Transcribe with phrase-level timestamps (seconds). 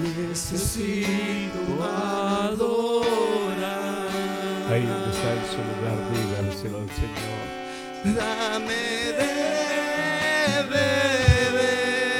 [0.00, 2.78] necesito adorar.
[4.70, 5.98] Ahí donde está en su lugar,
[6.38, 6.86] al Señor.
[8.04, 8.82] Dame
[9.18, 9.32] de
[10.70, 11.54] beber.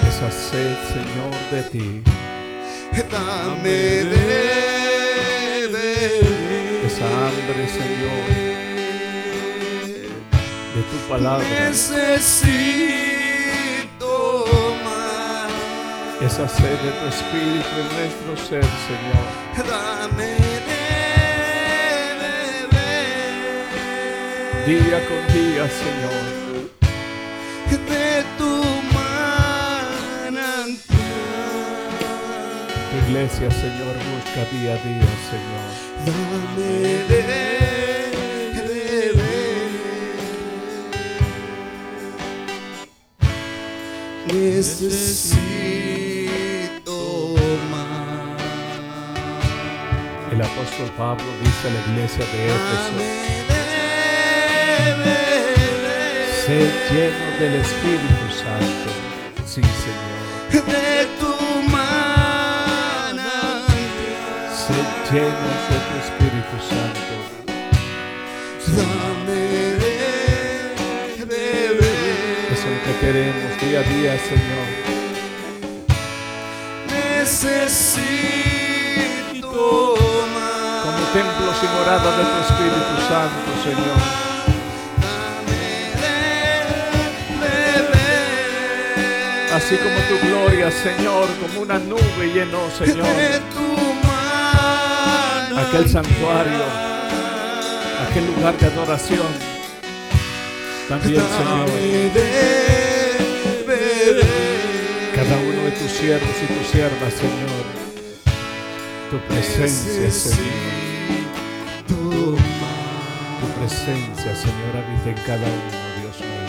[0.07, 1.87] esa sed, Señor, de ti.
[3.11, 3.79] Dame
[4.11, 4.25] de
[5.71, 6.60] beber.
[6.85, 8.25] Esa hambre, Señor,
[10.73, 11.45] de tu palabra.
[11.69, 12.09] Necesito
[14.83, 15.51] más.
[16.21, 19.25] Esa sed de tu espíritu en nuestro ser, Señor.
[19.69, 20.31] Dame
[20.67, 20.83] de
[22.65, 23.05] beber.
[24.65, 26.23] Día con día, Señor.
[27.69, 28.09] de
[28.39, 28.53] tu
[28.91, 30.01] manantial.
[32.89, 35.90] Tu iglesia, Señor, busca día a día, Señor.
[44.33, 45.35] Necesito
[47.69, 48.39] más.
[50.31, 52.93] El apóstol Pablo dice a la iglesia de Éfeso,
[56.45, 58.89] sed lleno del Espíritu Santo.
[59.45, 60.65] Sí, Señor.
[60.67, 61.33] de tu
[61.69, 63.65] manantial.
[64.55, 65.80] Sed llenos de
[73.11, 74.67] queremos día a día, Señor.
[77.19, 78.05] Necesito
[80.33, 80.85] más.
[80.85, 83.99] Como templos y morada de tu Espíritu Santo, Señor.
[89.53, 93.05] Así como tu gloria, Señor, como una nube llenó, Señor,
[95.57, 96.63] aquel santuario,
[98.09, 99.51] aquel lugar de adoración.
[100.87, 102.90] También, Señor.
[105.15, 107.65] Cada uno de tus siervos y tus siervas, Señor.
[109.11, 110.81] Tu presencia, Señor.
[111.87, 112.35] Tu
[113.59, 116.47] presencia, Señor, habita en cada uno, Dios mío.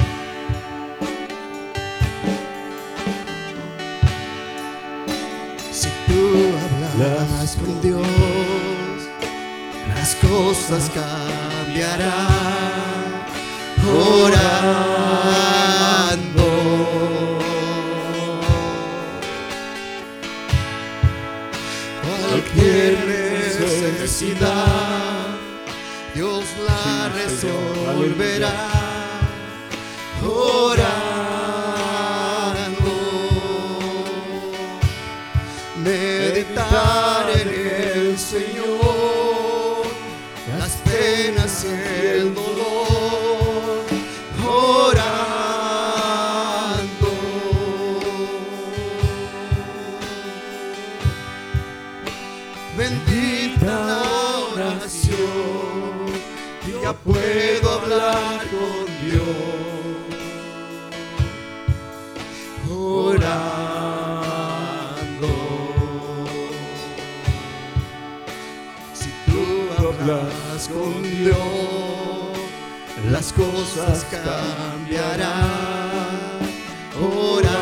[5.71, 6.21] Si tú
[6.89, 8.07] hablas con Dios,
[9.89, 12.33] las cosas cambiarán.
[13.85, 15.12] Orando.
[28.23, 28.72] Señor.
[73.75, 75.33] Cosas cambiarán.
[77.01, 77.61] Orando.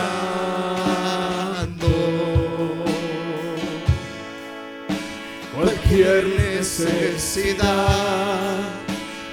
[5.55, 7.69] Cualquier necesidad,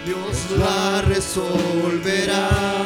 [0.06, 2.77] Dios la resolverá.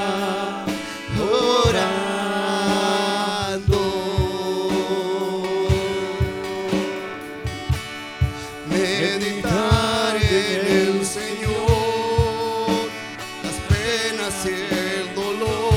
[14.46, 15.72] El dolor.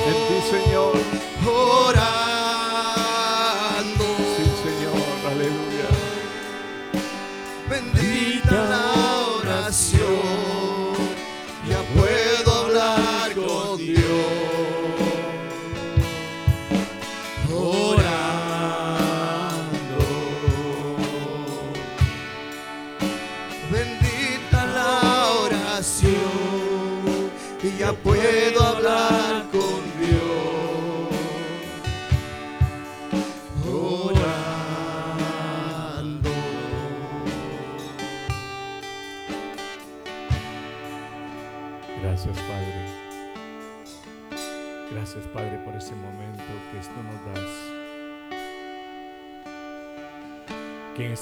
[0.50, 0.73] Señor.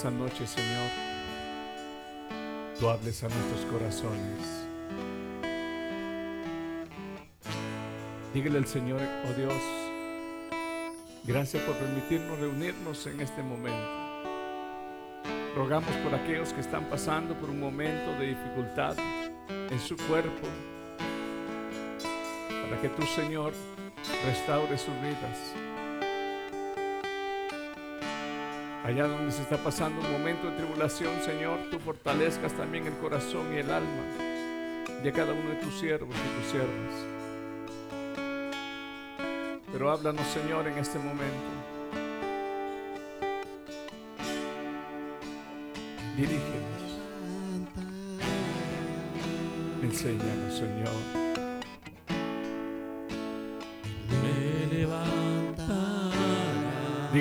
[0.03, 0.89] esta noche, Señor,
[2.77, 4.67] tú hables a nuestros corazones.
[8.33, 9.53] Dígale al Señor, oh Dios,
[11.23, 13.89] gracias por permitirnos reunirnos en este momento.
[15.55, 18.97] Rogamos por aquellos que están pasando por un momento de dificultad
[19.47, 20.47] en su cuerpo,
[22.49, 23.53] para que tú, Señor,
[24.25, 25.62] restaure sus vidas.
[28.83, 33.53] Allá donde se está pasando un momento de tribulación, Señor, tú fortalezcas también el corazón
[33.53, 34.03] y el alma
[35.01, 37.13] de cada uno de tus siervos y tus siervas.
[39.71, 41.23] Pero háblanos, Señor, en este momento.
[46.17, 46.83] Dirígenos.
[49.81, 51.22] Enséñanos, Señor.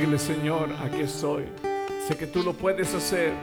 [0.03, 1.45] Dígale, Señor, aquí estoy.
[2.09, 3.35] Sé que tú lo puedes hacer.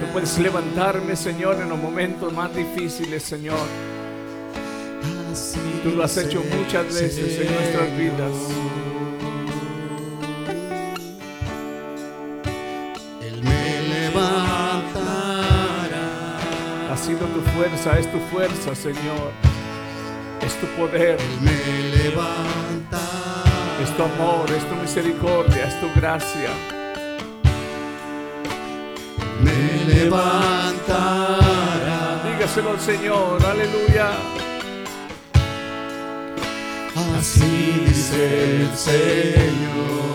[0.00, 3.58] Tú puedes levantarme, Señor, en los momentos más difíciles, Señor.
[5.30, 8.32] Así Tú lo has hecho muchas veces en nuestras vidas.
[13.20, 15.04] Él me levantará.
[16.90, 19.53] Ha sido tu fuerza, es tu fuerza, Señor.
[20.44, 21.52] Es tu poder, me
[21.96, 23.44] levantará.
[23.82, 26.50] es tu amor, es tu misericordia, es tu gracia.
[29.40, 31.40] Me levantará.
[32.24, 34.10] Dígaselo al Señor, aleluya.
[37.18, 40.13] Así dice el Señor.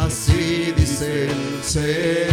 [0.04, 2.29] Así dice el Señor.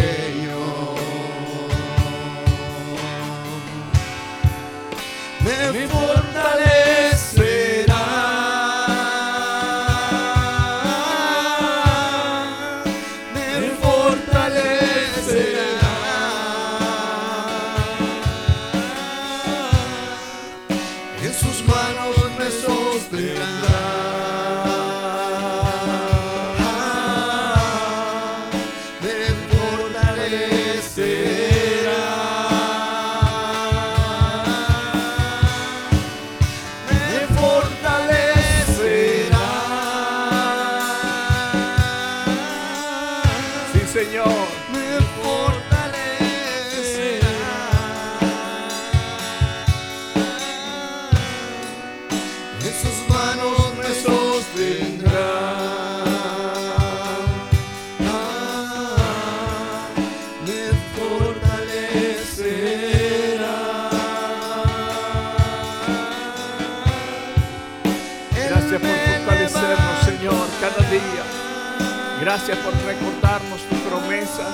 [72.38, 74.54] Gracias por recordarnos tus promesas.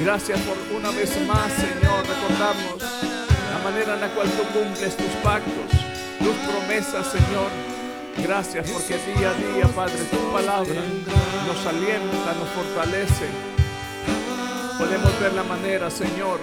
[0.00, 5.12] Gracias por una vez más, Señor, recordarnos la manera en la cual tú cumples tus
[5.22, 5.68] pactos,
[6.18, 7.50] tus promesas, Señor.
[8.16, 10.80] Gracias porque día a día, Padre, tu palabra
[11.46, 13.28] nos alienta, nos fortalece.
[14.78, 16.40] Podemos ver la manera, Señor,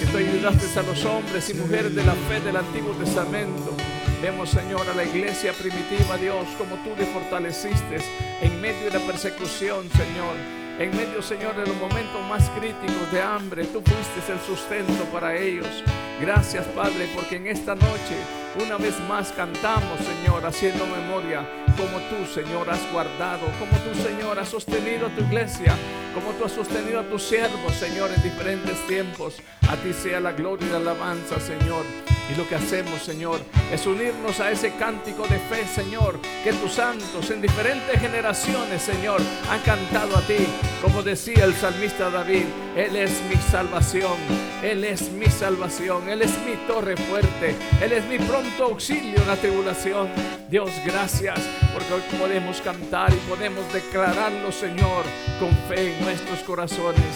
[0.00, 3.76] que tú ayudaste a los hombres y mujeres de la fe del Antiguo Testamento.
[4.20, 7.98] Vemos, Señor, a la iglesia primitiva, Dios, como tú le fortaleciste
[8.40, 10.34] en medio de la persecución, Señor.
[10.80, 15.36] En medio, Señor, de los momentos más críticos de hambre, tú fuiste el sustento para
[15.36, 15.84] ellos.
[16.20, 18.16] Gracias, Padre, porque en esta noche
[18.60, 21.46] una vez más cantamos, Señor, haciendo memoria
[21.76, 25.76] como tú, Señor, has guardado, como tú, Señor, has sostenido a tu iglesia,
[26.12, 29.36] como tú has sostenido a tus siervos, Señor, en diferentes tiempos.
[29.68, 31.84] A ti sea la gloria y la alabanza, Señor.
[32.30, 33.40] Y lo que hacemos, Señor,
[33.72, 39.20] es unirnos a ese cántico de fe, Señor, que tus santos en diferentes generaciones, Señor,
[39.50, 40.46] han cantado a ti.
[40.82, 42.44] Como decía el salmista David,
[42.76, 44.16] Él es mi salvación,
[44.62, 49.26] Él es mi salvación, Él es mi torre fuerte, Él es mi pronto auxilio en
[49.26, 50.08] la tribulación.
[50.50, 51.40] Dios, gracias
[51.72, 55.04] porque hoy podemos cantar y podemos declararlo, Señor,
[55.40, 57.14] con fe en nuestros corazones,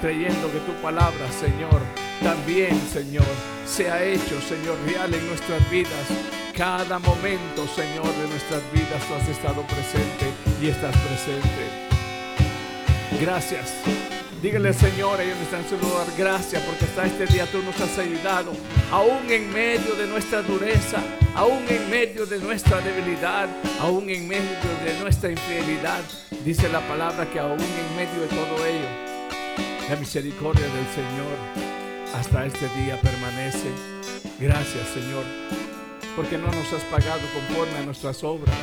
[0.00, 1.82] creyendo que tu palabra, Señor,
[2.22, 3.26] también, Señor,
[3.66, 6.06] se ha hecho, Señor, real en nuestras vidas.
[6.56, 10.26] Cada momento, Señor, de nuestras vidas tú has estado presente
[10.62, 11.84] y estás presente.
[13.20, 13.74] Gracias.
[14.40, 17.98] Dígale, Señor, ellos están en su lugar, gracias porque hasta este día tú nos has
[17.98, 18.52] ayudado,
[18.92, 20.98] aún en medio de nuestra dureza,
[21.34, 23.48] aún en medio de nuestra debilidad,
[23.80, 26.02] aún en medio de nuestra infidelidad.
[26.44, 28.88] Dice la palabra que aún en medio de todo ello,
[29.88, 31.73] la misericordia del Señor
[32.14, 33.70] hasta este día permanece.
[34.38, 35.24] Gracias, Señor,
[36.14, 38.54] porque no nos has pagado conforme a nuestras obras.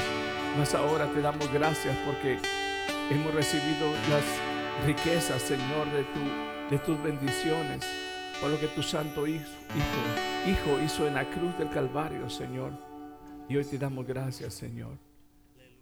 [0.57, 2.37] Mas ahora te damos gracias porque
[3.09, 4.23] hemos recibido las
[4.85, 7.85] riquezas, Señor, de, tu, de tus bendiciones,
[8.39, 9.45] por lo que tu santo hijo,
[10.47, 12.71] hijo hizo en la cruz del Calvario, Señor.
[13.49, 14.97] Y hoy te damos gracias, Señor,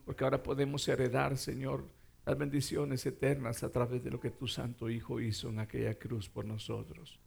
[0.06, 1.84] porque ahora podemos heredar, Señor,
[2.26, 6.30] las bendiciones eternas a través de lo que tu santo Hijo hizo en aquella cruz
[6.30, 7.20] por nosotros.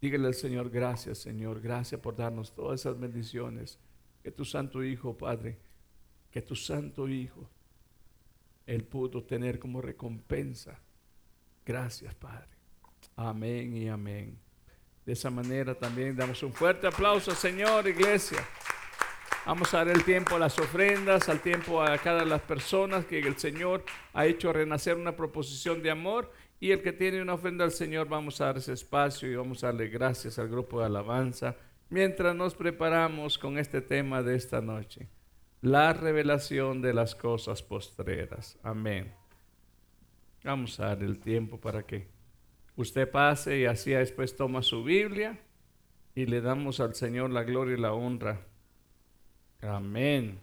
[0.00, 3.78] Dígale al Señor, gracias, Señor, gracias por darnos todas esas bendiciones
[4.22, 5.58] que tu santo Hijo, Padre,
[6.30, 7.48] que tu santo Hijo,
[8.66, 10.80] Él pudo tener como recompensa
[11.68, 12.48] Gracias, Padre.
[13.14, 14.38] Amén y amén.
[15.04, 18.38] De esa manera también damos un fuerte aplauso, Señor, iglesia.
[19.44, 23.04] Vamos a dar el tiempo a las ofrendas, al tiempo a cada de las personas
[23.04, 26.32] que el Señor ha hecho renacer una proposición de amor.
[26.60, 29.62] Y el que tiene una ofrenda al Señor, vamos a dar ese espacio y vamos
[29.62, 31.56] a darle gracias al grupo de alabanza
[31.88, 35.08] mientras nos preparamos con este tema de esta noche.
[35.60, 38.58] La revelación de las cosas postreras.
[38.62, 39.12] Amén.
[40.44, 42.08] Vamos a dar el tiempo para que
[42.76, 45.38] usted pase y así después toma su Biblia
[46.14, 48.46] y le damos al Señor la gloria y la honra.
[49.60, 50.40] Amén.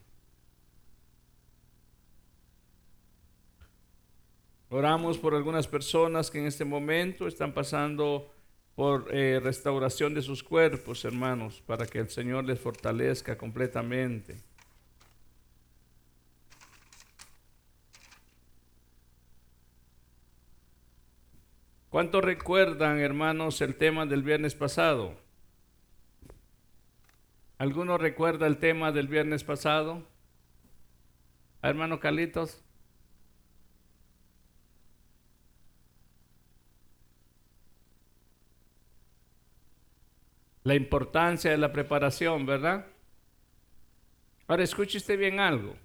[4.75, 8.29] Oramos por algunas personas que en este momento están pasando
[8.75, 14.36] por eh, restauración de sus cuerpos, hermanos, para que el Señor les fortalezca completamente.
[21.89, 25.13] ¿Cuántos recuerdan, hermanos, el tema del viernes pasado?
[27.58, 30.03] ¿Alguno recuerda el tema del viernes pasado?
[31.62, 32.64] Hermano Calitos.
[40.65, 42.88] La importancia de la preparación, ¿verdad?
[44.48, 45.75] Ahora escuche bien algo.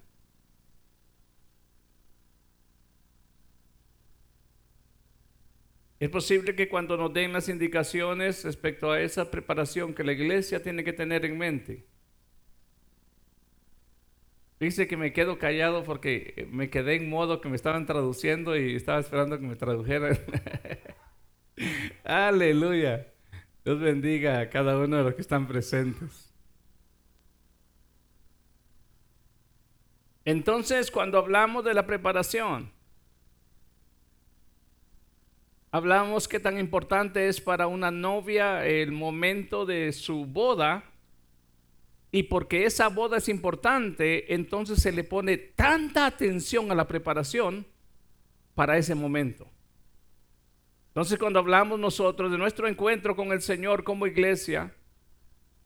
[5.99, 10.63] Es posible que cuando nos den las indicaciones respecto a esa preparación que la iglesia
[10.63, 11.85] tiene que tener en mente,
[14.59, 18.75] dice que me quedo callado porque me quedé en modo que me estaban traduciendo y
[18.75, 20.17] estaba esperando que me tradujeran.
[22.03, 23.07] Aleluya.
[23.63, 26.33] Dios bendiga a cada uno de los que están presentes.
[30.25, 32.71] Entonces, cuando hablamos de la preparación,
[35.73, 40.83] Hablamos que tan importante es para una novia el momento de su boda.
[42.11, 47.65] Y porque esa boda es importante, entonces se le pone tanta atención a la preparación
[48.53, 49.47] para ese momento.
[50.91, 54.75] Entonces cuando hablamos nosotros de nuestro encuentro con el Señor como iglesia,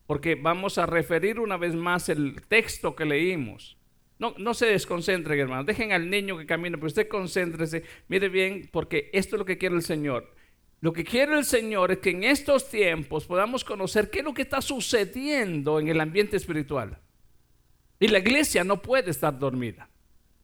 [0.07, 3.77] porque vamos a referir una vez más el texto que leímos,
[4.17, 5.65] no, se desconcentren, hermanos.
[5.65, 7.83] Dejen al niño que camine, pero usted concéntrese.
[8.07, 10.33] Mire bien, porque esto es lo que quiere el Señor.
[10.79, 14.33] Lo que quiere el Señor es que en estos tiempos podamos conocer qué es lo
[14.33, 16.97] que está sucediendo en el ambiente espiritual.
[17.99, 19.89] Y la iglesia no puede estar dormida.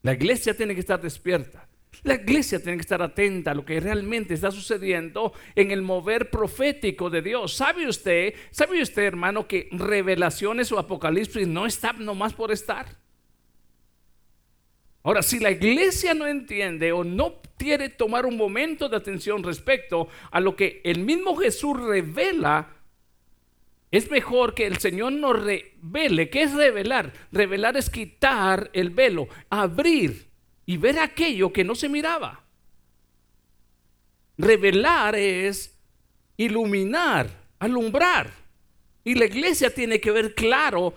[0.02, 1.70] La iglesia tiene que estar despierta.
[2.04, 6.32] La iglesia tiene que estar atenta a lo que realmente está sucediendo en el mover
[6.32, 7.54] profético de Dios.
[7.54, 12.88] ¿Sabe usted, sabe usted, hermano, que revelaciones o apocalipsis no están nomás por estar?
[15.04, 20.08] Ahora, si la iglesia no entiende o no quiere tomar un momento de atención respecto
[20.32, 22.70] a lo que el mismo Jesús revela,
[23.92, 26.30] es mejor que el Señor nos revele.
[26.30, 27.14] ¿Qué es revelar?
[27.32, 30.31] Revelar es quitar el velo, abrir
[30.66, 32.44] y ver aquello que no se miraba.
[34.38, 35.78] Revelar es
[36.38, 38.32] iluminar, alumbrar.
[39.04, 40.94] Y la iglesia tiene que ver claro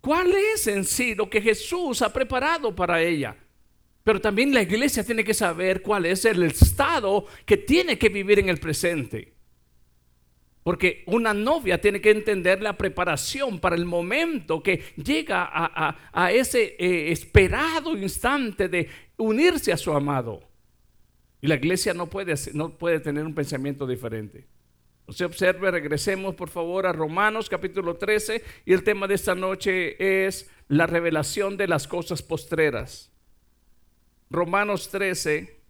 [0.00, 3.36] cuál es en sí lo que Jesús ha preparado para ella.
[4.02, 8.38] Pero también la iglesia tiene que saber cuál es el estado que tiene que vivir
[8.38, 9.33] en el presente.
[10.64, 16.74] Porque una novia tiene que entender la preparación para el momento que llega a, ese
[16.78, 20.40] eh, esperado instante de unirse a su amado.
[21.42, 24.46] Y la iglesia no puede, no puede tener un pensamiento diferente.
[25.10, 30.26] Se observe, regresemos por favor a Romanos capítulo 13 y el tema de esta noche
[30.26, 33.12] es la revelación de las cosas postreras.
[34.30, 35.60] Romanos 13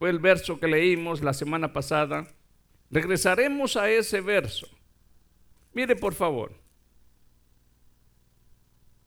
[0.00, 2.26] fue el verso que leímos la semana pasada.
[2.90, 4.68] Regresaremos a ese verso.
[5.72, 6.52] Mire por favor.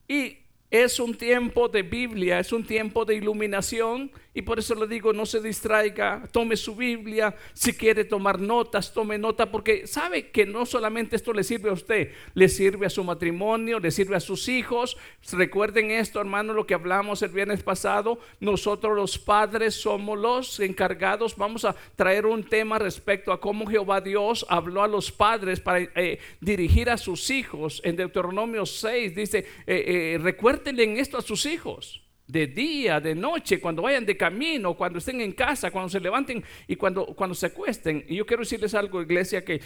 [0.08, 0.38] Y
[0.70, 5.12] es un tiempo de Biblia, es un tiempo de iluminación y por eso le digo,
[5.12, 10.46] no se distraiga, tome su Biblia, si quiere tomar notas, tome nota, porque sabe que
[10.46, 14.20] no solamente esto le sirve a usted, le sirve a su matrimonio, le sirve a
[14.20, 14.98] sus hijos.
[15.32, 21.36] Recuerden esto, hermano, lo que hablamos el viernes pasado, nosotros los padres somos los encargados,
[21.36, 25.80] vamos a traer un tema respecto a cómo Jehová Dios habló a los padres para
[25.80, 27.82] eh, dirigir a sus hijos.
[27.84, 33.16] En Deuteronomio 6 dice, eh, eh, recuérdenle en esto a sus hijos de día, de
[33.16, 37.34] noche, cuando vayan de camino, cuando estén en casa, cuando se levanten y cuando, cuando
[37.34, 38.06] se acuesten.
[38.08, 39.60] Y yo quiero decirles algo, iglesia, que,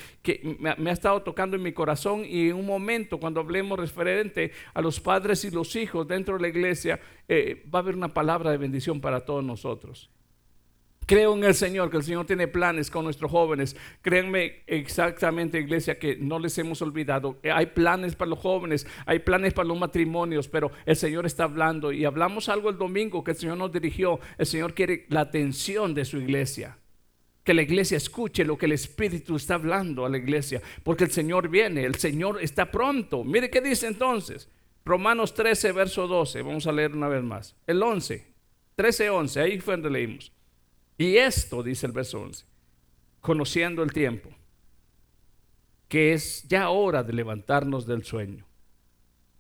[0.60, 4.82] me, ha estado tocando en mi corazón y en un momento cuando hablemos referente a
[4.82, 8.51] los padres y los hijos dentro de la iglesia, eh, va a haber una palabra
[8.51, 10.10] de bendición para todos nosotros.
[11.05, 13.75] Creo en el Señor, que el Señor tiene planes con nuestros jóvenes.
[14.01, 17.39] Créanme exactamente, iglesia, que no les hemos olvidado.
[17.53, 21.91] Hay planes para los jóvenes, hay planes para los matrimonios, pero el Señor está hablando.
[21.91, 24.19] Y hablamos algo el domingo que el Señor nos dirigió.
[24.38, 26.78] El Señor quiere la atención de su iglesia.
[27.43, 30.62] Que la iglesia escuche lo que el Espíritu está hablando a la iglesia.
[30.84, 33.25] Porque el Señor viene, el Señor está pronto.
[33.25, 34.49] Mire qué dice entonces.
[34.86, 36.41] Romanos 13, verso 12.
[36.41, 37.56] Vamos a leer una vez más.
[37.67, 38.25] El 11.
[38.75, 39.41] 13, 11.
[39.41, 40.32] Ahí fue donde leímos.
[40.97, 42.45] Y esto, dice el verso 11,
[43.21, 44.29] conociendo el tiempo,
[45.88, 48.45] que es ya hora de levantarnos del sueño,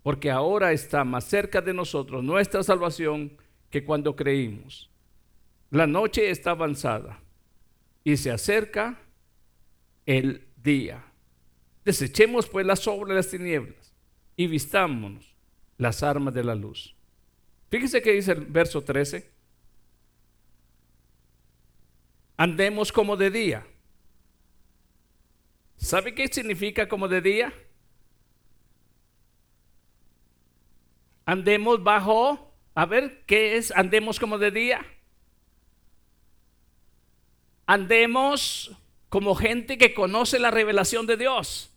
[0.01, 3.37] porque ahora está más cerca de nosotros nuestra salvación
[3.69, 4.89] que cuando creímos.
[5.71, 7.19] La noche está avanzada
[8.03, 8.99] y se acerca
[10.05, 11.03] el día.
[11.83, 13.93] Desechemos pues las obras de las tinieblas
[14.35, 15.35] y vistámonos
[15.77, 16.95] las armas de la luz.
[17.69, 19.32] Fíjese que dice el verso 13
[22.37, 23.67] andemos como de día.
[25.77, 27.53] ¿Sabe qué significa como de día?
[31.25, 33.71] Andemos bajo, a ver, ¿qué es?
[33.71, 34.85] Andemos como de día.
[37.65, 38.71] Andemos
[39.09, 41.69] como gente que conoce la revelación de Dios.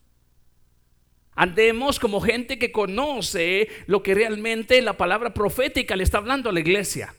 [1.34, 6.52] Andemos como gente que conoce lo que realmente la palabra profética le está hablando a
[6.52, 7.14] la iglesia.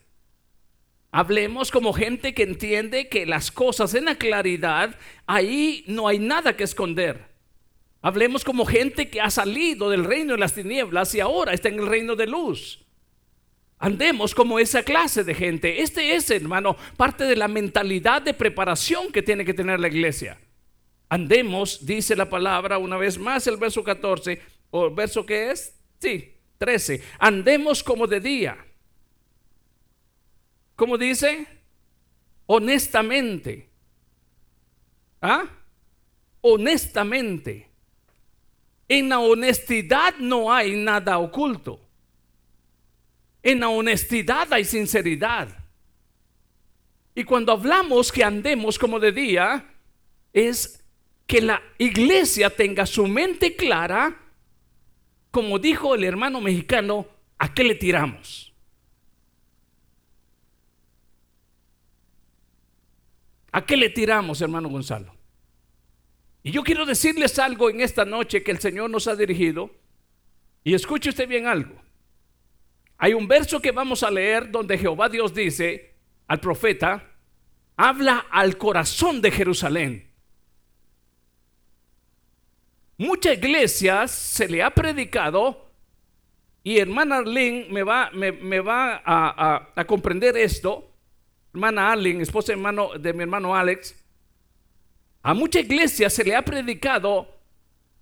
[1.17, 6.55] Hablemos como gente que entiende que las cosas en la claridad, ahí no hay nada
[6.55, 7.25] que esconder.
[8.03, 11.79] Hablemos como gente que ha salido del reino de las tinieblas y ahora está en
[11.79, 12.85] el reino de luz.
[13.79, 15.81] Andemos como esa clase de gente.
[15.81, 20.37] Este es, hermano, parte de la mentalidad de preparación que tiene que tener la iglesia.
[21.09, 25.73] Andemos, dice la palabra una vez más, el verso 14, o el verso que es,
[25.97, 27.01] sí, 13.
[27.17, 28.66] Andemos como de día
[30.77, 31.47] ¿Cómo dice?
[32.45, 33.67] Honestamente.
[35.21, 35.45] ¿Ah?
[36.39, 37.67] Honestamente.
[38.87, 41.81] En la honestidad no hay nada oculto.
[43.41, 45.49] En la honestidad hay sinceridad.
[47.15, 49.73] Y cuando hablamos que andemos como de día,
[50.31, 50.85] es
[51.25, 54.15] que la iglesia tenga su mente clara,
[55.31, 57.07] como dijo el hermano mexicano,
[57.39, 58.46] ¿a qué le tiramos?
[63.57, 65.15] ¿A qué le tiramos, hermano Gonzalo?
[66.43, 69.71] Y yo quiero decirles algo en esta noche que el Señor nos ha dirigido.
[70.63, 71.73] Y escuche usted bien algo.
[72.99, 75.95] Hay un verso que vamos a leer donde Jehová Dios dice
[76.27, 77.03] al profeta,
[77.75, 80.11] habla al corazón de Jerusalén.
[82.99, 85.71] Muchas iglesias se le ha predicado
[86.61, 90.86] y hermana Arlene me va, me, va a, comprender esto,
[91.57, 93.95] hermana Arlene, esposa hermano, de mi hermano Alex,
[95.23, 97.35] a mucha iglesia se le ha predicado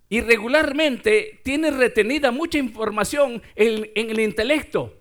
[0.10, 4.94] y regularmente tiene retenida mucha información en, en el intelecto.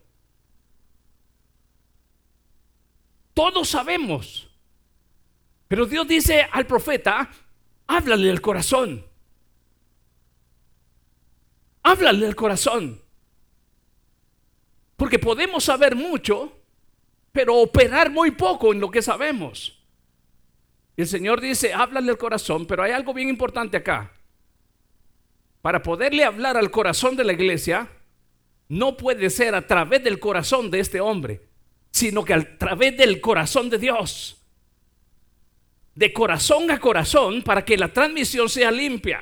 [3.35, 4.49] Todos sabemos.
[5.69, 7.31] Pero Dios dice al profeta,
[7.87, 9.05] háblale al corazón.
[11.83, 13.03] Háblale al corazón.
[14.97, 16.64] Porque podemos saber mucho,
[17.35, 19.77] pero operar muy poco en lo que sabemos.
[20.97, 24.13] el Señor dice, háblale al corazón, pero hay algo bien importante acá.
[25.61, 27.89] Para poderle hablar al corazón de la iglesia,
[28.69, 31.41] no puede ser a través del corazón de este hombre,
[31.91, 34.41] sino que a través del corazón de Dios.
[35.97, 39.21] De corazón a corazón para que la transmisión sea limpia.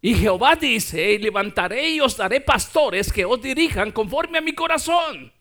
[0.00, 4.52] Y Jehová dice, y levantaré y os daré pastores que os dirijan conforme a mi
[4.52, 5.33] corazón.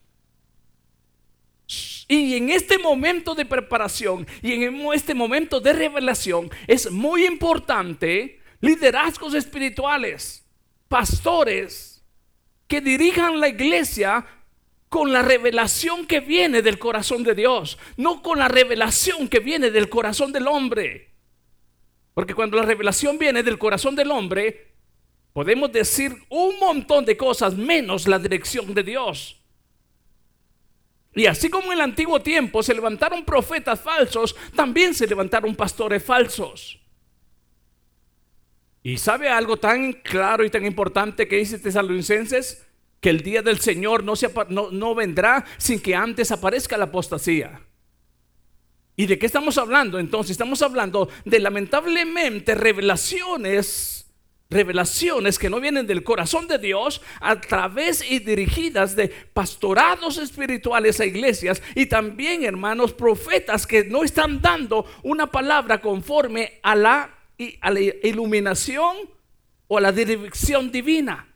[2.14, 8.40] Y en este momento de preparación y en este momento de revelación es muy importante
[8.62, 10.46] liderazgos espirituales,
[10.88, 12.04] pastores
[12.68, 14.28] que dirijan la iglesia
[14.90, 19.72] con la revelación que viene del corazón de Dios, no con la revelación que viene
[19.72, 21.16] del corazón del hombre.
[22.14, 24.68] Porque cuando la revelación viene del corazón del hombre,
[25.34, 29.43] podemos decir un montón de cosas menos la dirección de Dios.
[31.16, 36.04] Y así como en el antiguo tiempo se levantaron profetas falsos, también se levantaron pastores
[36.04, 36.80] falsos.
[38.82, 42.66] ¿Y sabe algo tan claro y tan importante que dice Tesalonicenses?
[43.00, 46.86] Que el día del Señor no, se, no, no vendrá sin que antes aparezca la
[46.86, 47.62] apostasía.
[48.96, 50.00] ¿Y de qué estamos hablando?
[50.00, 53.93] Entonces estamos hablando de lamentablemente revelaciones
[54.54, 61.00] revelaciones que no vienen del corazón de Dios a través y dirigidas de pastorados espirituales
[61.00, 67.18] a iglesias y también hermanos profetas que no están dando una palabra conforme a la,
[67.62, 68.96] a la iluminación
[69.68, 71.33] o a la dirección divina.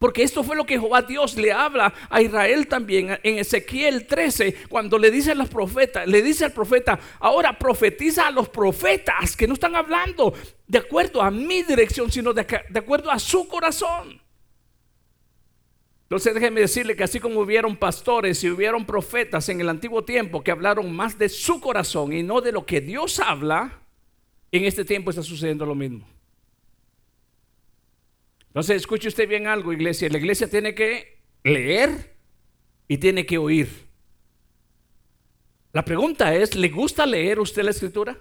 [0.00, 4.56] Porque esto fue lo que Jehová Dios le habla a Israel también en Ezequiel 13,
[4.70, 9.36] cuando le dice a los profetas, le dice al profeta, ahora profetiza a los profetas
[9.36, 10.32] que no están hablando
[10.66, 14.22] de acuerdo a mi dirección, sino de, acuerdo a su corazón.
[16.04, 20.42] Entonces déjeme decirle que así como hubieron pastores y hubieron profetas en el antiguo tiempo
[20.42, 23.82] que hablaron más de su corazón y no de lo que Dios habla,
[24.50, 26.06] en este tiempo está sucediendo lo mismo.
[28.50, 30.08] Entonces, escuche usted bien algo, iglesia.
[30.08, 32.16] La iglesia tiene que leer
[32.88, 33.68] y tiene que oír.
[35.72, 38.18] La pregunta es, ¿le gusta leer usted la escritura?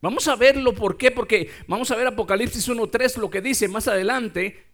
[0.00, 3.88] Vamos a verlo por qué, porque vamos a ver Apocalipsis 1.3 lo que dice más
[3.88, 4.66] adelante.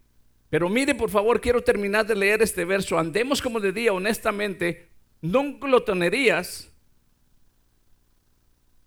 [0.50, 2.98] Pero mire, por favor, quiero terminar de leer este verso.
[2.98, 4.90] Andemos como de día, honestamente,
[5.22, 6.70] no glotonerías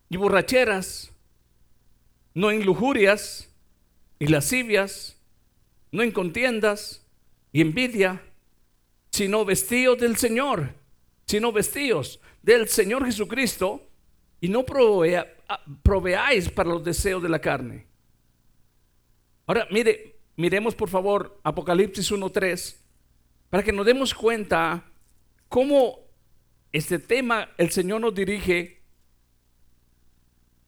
[0.08, 1.15] y borracheras
[2.36, 3.50] no en lujurias
[4.20, 5.20] y lascivias,
[5.92, 7.04] no en contiendas
[7.52, 8.22] y envidia,
[9.12, 10.76] sino vestidos del Señor,
[11.26, 13.82] sino vestidos del Señor Jesucristo
[14.42, 17.88] y no proveáis para los deseos de la carne.
[19.48, 22.76] Ahora, mire, miremos por favor Apocalipsis 1.3
[23.50, 24.84] para que nos demos cuenta
[25.48, 26.00] cómo
[26.74, 28.75] este tema el Señor nos dirige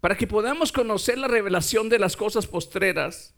[0.02, 3.36] para que podamos conocer la revelación de las cosas postreras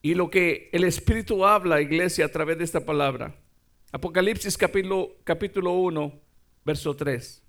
[0.00, 3.34] y lo que el Espíritu habla, iglesia, a través de esta palabra.
[3.92, 6.20] Apocalipsis capítulo, capítulo 1,
[6.64, 7.42] verso 3.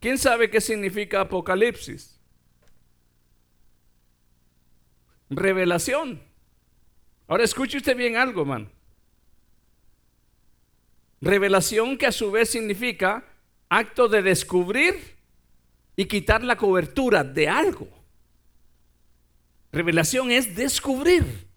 [0.00, 2.18] ¿Quién sabe qué significa Apocalipsis?
[5.28, 6.22] Revelación.
[7.28, 8.70] Ahora escuche usted bien algo, man.
[11.20, 13.29] Revelación que a su vez significa
[13.70, 15.16] acto de descubrir
[15.96, 17.88] y quitar la cobertura de algo.
[19.72, 21.48] Revelación es descubrir.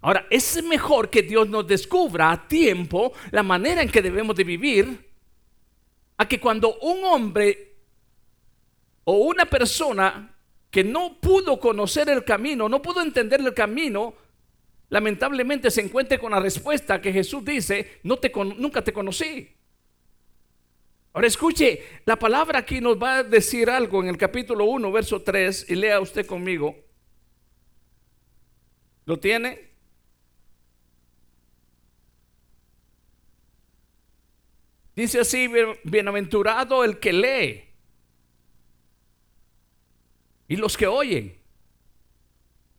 [0.00, 4.44] Ahora, es mejor que Dios nos descubra a tiempo la manera en que debemos de
[4.44, 5.10] vivir,
[6.16, 7.76] a que cuando un hombre
[9.04, 10.34] o una persona
[10.70, 14.14] que no pudo conocer el camino, no pudo entender el camino,
[14.88, 19.59] lamentablemente se encuentre con la respuesta que Jesús dice, no te, nunca te conocí.
[21.12, 25.22] Ahora escuche, la palabra aquí nos va a decir algo en el capítulo 1, verso
[25.22, 26.76] 3, y lea usted conmigo.
[29.06, 29.70] ¿Lo tiene?
[34.94, 35.48] Dice así,
[35.82, 37.64] bienaventurado el que lee
[40.46, 41.38] y los que oyen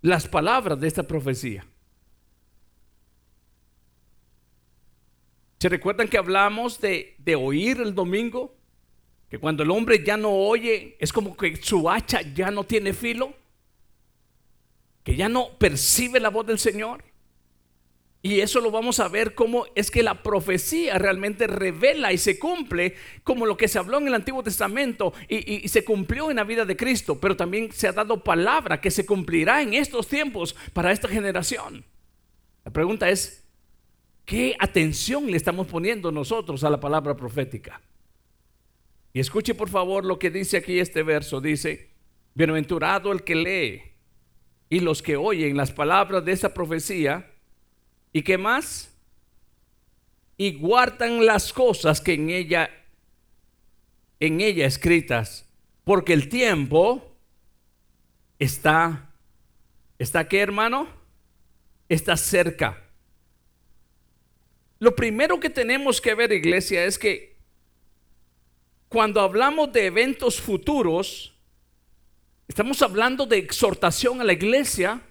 [0.01, 1.65] las palabras de esta profecía.
[5.61, 8.55] ¿Se recuerdan que hablamos de, de oír el domingo?
[9.29, 12.93] Que cuando el hombre ya no oye, es como que su hacha ya no tiene
[12.93, 13.35] filo,
[15.03, 17.03] que ya no percibe la voz del Señor.
[18.23, 22.39] Y eso lo vamos a ver cómo es que la profecía realmente revela y se
[22.39, 26.43] cumple como lo que se habló en el Antiguo Testamento y, se cumplió en la
[26.43, 30.55] vida de Cristo, pero también se ha dado palabra que se cumplirá en estos tiempos
[30.73, 31.85] para esta generación.
[32.65, 33.40] La pregunta es,
[34.25, 37.81] ¿qué atención le estamos poniendo nosotros a la palabra profética?
[39.13, 41.41] Y escuche por favor lo que dice aquí este verso.
[41.41, 41.91] Dice,
[42.33, 43.81] bienaventurado el que lee
[44.69, 47.31] y los que oyen las palabras de esa profecía
[48.13, 48.93] ¿Y qué más?
[50.37, 52.69] Y guardan las cosas que en ella
[54.19, 55.49] en ella escritas,
[55.83, 57.17] porque el tiempo
[58.37, 59.13] está
[59.97, 60.87] está qué, hermano?
[61.89, 62.90] Está cerca.
[64.81, 67.37] Lo primero que tenemos que ver, iglesia, es que
[68.89, 71.33] cuando hablamos de eventos futuros,
[72.49, 75.01] estamos hablando de exhortación a la iglesia,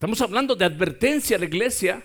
[0.00, 2.02] Estamos hablando de advertencia a la iglesia.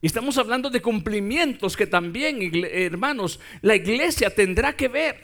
[0.00, 2.38] Y estamos hablando de cumplimientos que también,
[2.70, 5.20] hermanos, la iglesia tendrá que ver.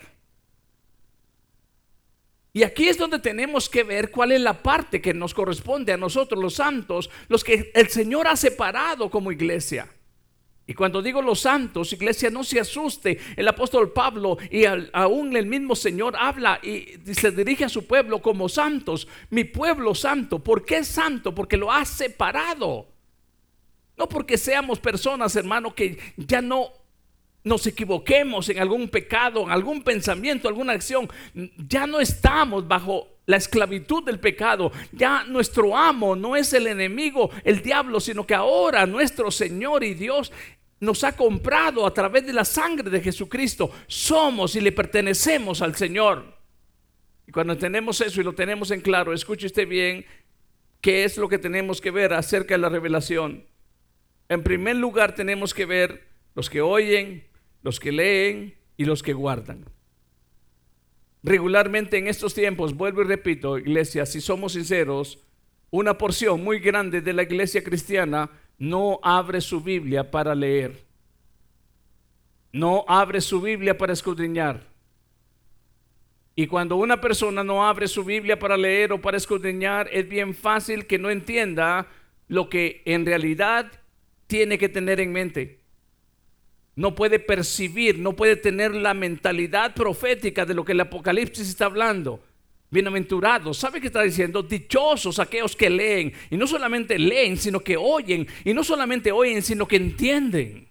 [2.51, 5.97] Y aquí es donde tenemos que ver cuál es la parte que nos corresponde a
[5.97, 9.89] nosotros, los santos, los que el Señor ha separado como iglesia.
[10.69, 13.17] Y cuando digo los santos, iglesia, no se asuste.
[13.35, 18.21] El apóstol Pablo y aún el mismo Señor habla y se dirige a su pueblo
[18.21, 19.07] como santos.
[19.31, 20.37] Mi pueblo santo.
[20.37, 21.33] ¿Por qué santo?
[21.33, 22.85] Porque lo ha separado.
[23.97, 26.71] No porque seamos personas, hermano, que ya no
[27.43, 31.09] nos equivoquemos en algún pecado, en algún pensamiento, alguna acción.
[31.67, 34.71] Ya no estamos bajo la esclavitud del pecado.
[34.91, 39.93] Ya nuestro amo no es el enemigo, el diablo, sino que ahora nuestro Señor y
[39.93, 40.31] Dios
[40.79, 43.71] nos ha comprado a través de la sangre de Jesucristo.
[43.87, 46.37] Somos y le pertenecemos al Señor.
[47.27, 50.05] Y cuando tenemos eso y lo tenemos en claro, escuche usted bien
[50.81, 53.45] qué es lo que tenemos que ver acerca de la revelación.
[54.29, 57.27] En primer lugar tenemos que ver los que oyen,
[57.61, 59.65] los que leen y los que guardan.
[61.21, 65.19] Regularmente en estos tiempos, vuelvo y repito, iglesia, si somos sinceros,
[65.69, 70.83] una porción muy grande de la iglesia cristiana no abre su Biblia para leer.
[72.51, 74.61] No abre su Biblia para escudriñar.
[76.35, 80.35] Y cuando una persona no abre su Biblia para leer o para escudriñar, es bien
[80.35, 81.87] fácil que no entienda
[82.27, 83.71] lo que en realidad
[84.27, 85.59] tiene que tener en mente.
[86.75, 91.65] No puede percibir, no puede tener la mentalidad profética de lo que el Apocalipsis está
[91.65, 92.23] hablando.
[92.71, 94.43] Bienaventurados, ¿sabe qué está diciendo?
[94.43, 96.13] Dichosos aquellos que leen.
[96.29, 98.27] Y no solamente leen, sino que oyen.
[98.43, 100.67] Y no solamente oyen, sino que entienden.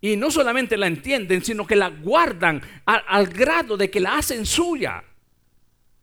[0.00, 4.46] Y no solamente la entienden, sino que la guardan al grado de que la hacen
[4.46, 5.04] suya.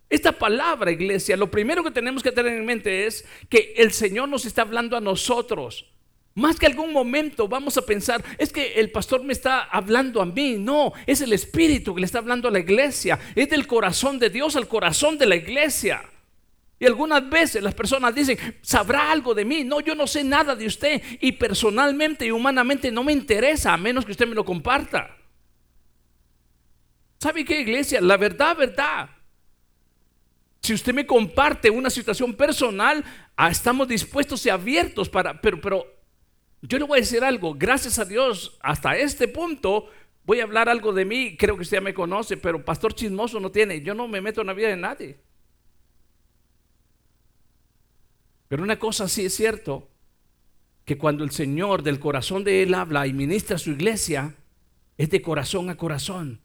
[0.08, 4.30] Esta palabra, iglesia, lo primero que tenemos que tener en mente es que el Señor
[4.30, 5.95] nos está hablando a nosotros.
[6.36, 10.26] Más que algún momento vamos a pensar, es que el pastor me está hablando a
[10.26, 10.58] mí.
[10.60, 13.18] No, es el Espíritu que le está hablando a la iglesia.
[13.36, 16.04] Es del corazón de Dios al corazón de la iglesia.
[16.78, 19.64] Y algunas veces las personas dicen, ¿sabrá algo de mí?
[19.64, 21.02] No, yo no sé nada de usted.
[21.22, 25.16] Y personalmente y humanamente no me interesa a menos que usted me lo comparta.
[27.18, 28.02] ¿Sabe qué, iglesia?
[28.02, 29.10] La verdad, verdad.
[30.62, 33.06] Si usted me comparte una situación personal,
[33.38, 35.95] ah, estamos dispuestos y abiertos para, pero, pero
[36.68, 39.90] yo le voy a decir algo, gracias a Dios, hasta este punto
[40.24, 43.40] voy a hablar algo de mí, creo que usted ya me conoce, pero pastor chismoso
[43.40, 45.18] no tiene, yo no me meto en la vida de nadie.
[48.48, 49.90] Pero una cosa sí es cierto,
[50.86, 54.36] que cuando el Señor del corazón de Él habla y ministra a su iglesia,
[54.98, 56.40] es de corazón a corazón.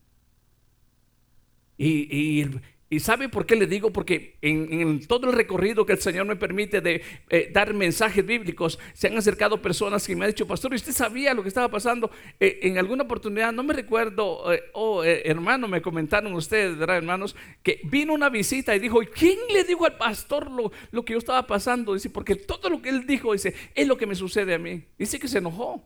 [1.76, 2.60] Y, y,
[2.92, 3.92] ¿Y sabe por qué le digo?
[3.92, 8.80] Porque en, todo el recorrido que el Señor me permite de eh, dar mensajes bíblicos,
[8.94, 12.10] se han acercado personas que me han dicho, pastor, ¿usted sabía lo que estaba pasando?
[12.40, 17.36] Eh, en alguna oportunidad, no me recuerdo, eh, oh hermano, me comentaron ustedes, ¿verdad, hermanos?
[17.62, 21.20] Que vino una visita y dijo, ¿quién le dijo al pastor lo, lo que yo
[21.20, 21.94] estaba pasando?
[21.94, 24.82] Dice, porque todo lo que él dijo, dice, es lo que me sucede a mí.
[24.98, 25.80] Dice que se enojó.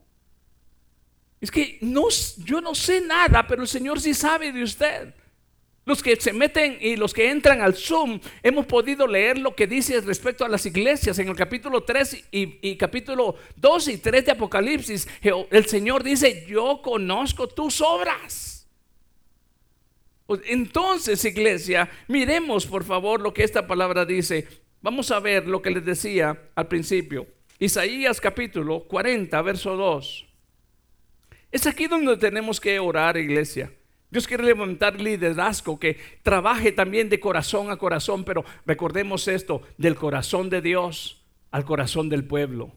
[1.38, 5.12] Es que no, yo no sé nada, pero el Señor sí sabe de usted.
[5.87, 9.66] Los que se meten y los que entran al Zoom, hemos podido leer lo que
[9.66, 14.33] dice respecto a las iglesias en el capítulo 3 y, capítulo 2 y 3 de
[14.33, 15.07] Apocalipsis.
[15.51, 18.66] El Señor dice, yo conozco tus obras.
[20.27, 24.49] Pues, entonces, iglesia, miremos por favor lo que esta palabra dice.
[24.81, 27.27] Vamos a ver lo que les decía al principio.
[27.59, 30.27] Isaías capítulo 40, verso 2.
[31.53, 33.70] Es aquí donde tenemos que orar, iglesia.
[34.14, 39.96] Dios quiere levantar liderazgo que trabaje también de corazón a corazón, pero recordemos esto, del
[39.96, 42.70] corazón de Dios al corazón del pueblo.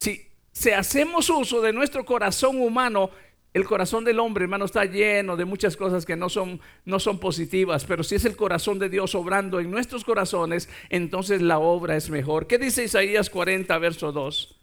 [0.00, 3.10] Si, si hacemos uso de nuestro corazón humano,
[3.54, 7.20] el corazón del hombre, hermano, está lleno de muchas cosas que no son, no son
[7.20, 11.96] positivas, pero si es el corazón de Dios obrando en nuestros corazones, entonces la obra
[11.96, 12.48] es mejor.
[12.48, 14.58] ¿Qué dice Isaías 40, verso 2?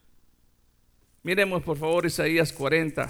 [1.24, 3.10] Miremos por favor Isaías 40.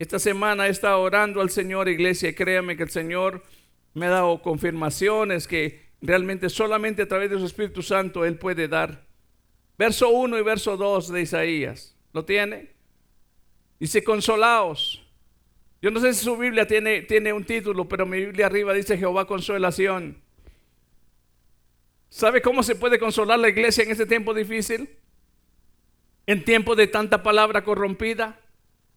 [0.00, 3.42] Esta semana he estado orando al Señor, iglesia, y créame que el Señor
[3.92, 8.66] me ha dado confirmaciones que realmente solamente a través de su Espíritu Santo Él puede
[8.66, 9.04] dar.
[9.76, 11.94] Verso 1 y verso 2 de Isaías.
[12.14, 12.70] ¿Lo tiene?
[13.78, 15.06] Dice, consolaos.
[15.82, 18.96] Yo no sé si su Biblia tiene, tiene un título, pero mi Biblia arriba dice
[18.96, 20.22] Jehová consolación.
[22.08, 24.96] ¿Sabe cómo se puede consolar la iglesia en este tiempo difícil?
[26.24, 28.39] En tiempo de tanta palabra corrompida,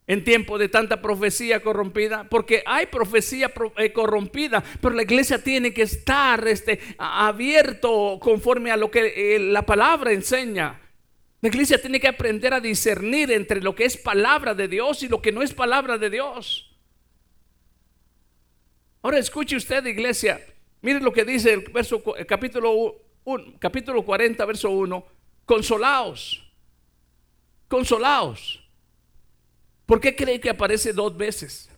[0.05, 5.73] en tiempo de tanta profecía corrompida, porque hay profecía eh, corrompida, pero la iglesia tiene
[5.73, 10.79] que estar este, abierto conforme a lo que eh, la palabra enseña.
[11.41, 15.09] La iglesia tiene que aprender a discernir entre lo que es palabra de Dios y
[15.09, 16.73] lo que no es palabra de Dios.
[19.01, 20.41] Ahora escuche usted, iglesia.
[20.81, 22.95] Mire lo que dice el capítulo,
[23.59, 25.05] capítulo 40, verso 1.
[25.45, 26.49] Consolaos.
[27.67, 28.62] Consolaos.
[29.93, 31.69] ¿Por qué cree que aparece dos veces?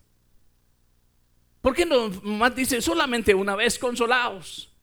[1.60, 4.73] ¿Por qué no más dice solamente una vez consolaos?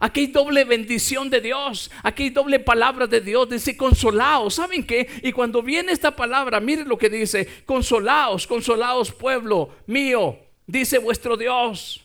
[0.00, 1.92] Aquí hay doble bendición de Dios.
[2.02, 3.48] Aquí hay doble palabra de Dios.
[3.48, 4.54] Dice consolaos.
[4.54, 5.08] ¿Saben qué?
[5.22, 7.62] Y cuando viene esta palabra, miren lo que dice.
[7.66, 10.36] Consolaos, consolaos pueblo mío.
[10.66, 12.04] Dice vuestro Dios.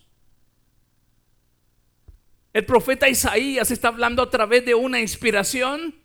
[2.54, 5.96] El profeta Isaías está hablando a través de una inspiración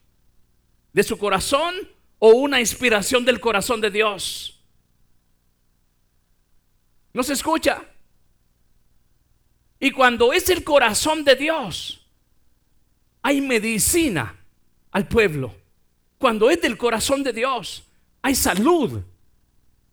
[0.94, 1.74] de su corazón
[2.24, 4.56] o una inspiración del corazón de Dios.
[7.12, 7.85] ¿No se escucha?
[9.80, 12.06] Y cuando es el corazón de Dios,
[13.22, 14.37] hay medicina
[14.92, 15.52] al pueblo.
[16.16, 17.82] Cuando es del corazón de Dios,
[18.22, 19.02] hay salud.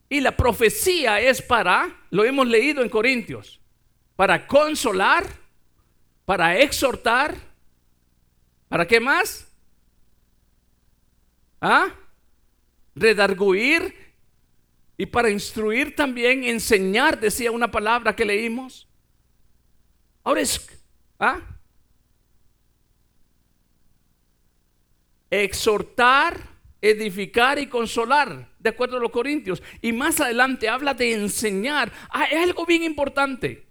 [0.07, 3.59] Y la profecía es para, lo hemos leído en Corintios,
[4.15, 5.25] para consolar,
[6.25, 7.35] para exhortar,
[8.67, 9.47] ¿para qué más?
[11.59, 11.91] ¿Ah?
[12.99, 13.95] Redarguir
[14.97, 18.85] y para instruir también, enseñar, decía una palabra que leímos.
[20.25, 20.67] Ahora es,
[21.17, 21.39] ¿ah?
[25.29, 26.38] Exhortar,
[26.81, 29.63] edificar y consolar, de acuerdo a los Corintios.
[29.81, 31.93] Y más adelante habla de enseñar.
[32.09, 33.65] Ah, es algo bien importante.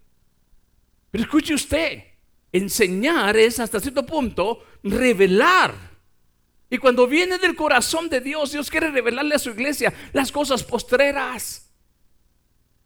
[1.10, 2.04] Pero escuche usted,
[2.52, 5.97] enseñar es hasta cierto punto revelar.
[6.70, 10.62] Y cuando viene del corazón de Dios, Dios quiere revelarle a su iglesia las cosas
[10.62, 11.70] postreras.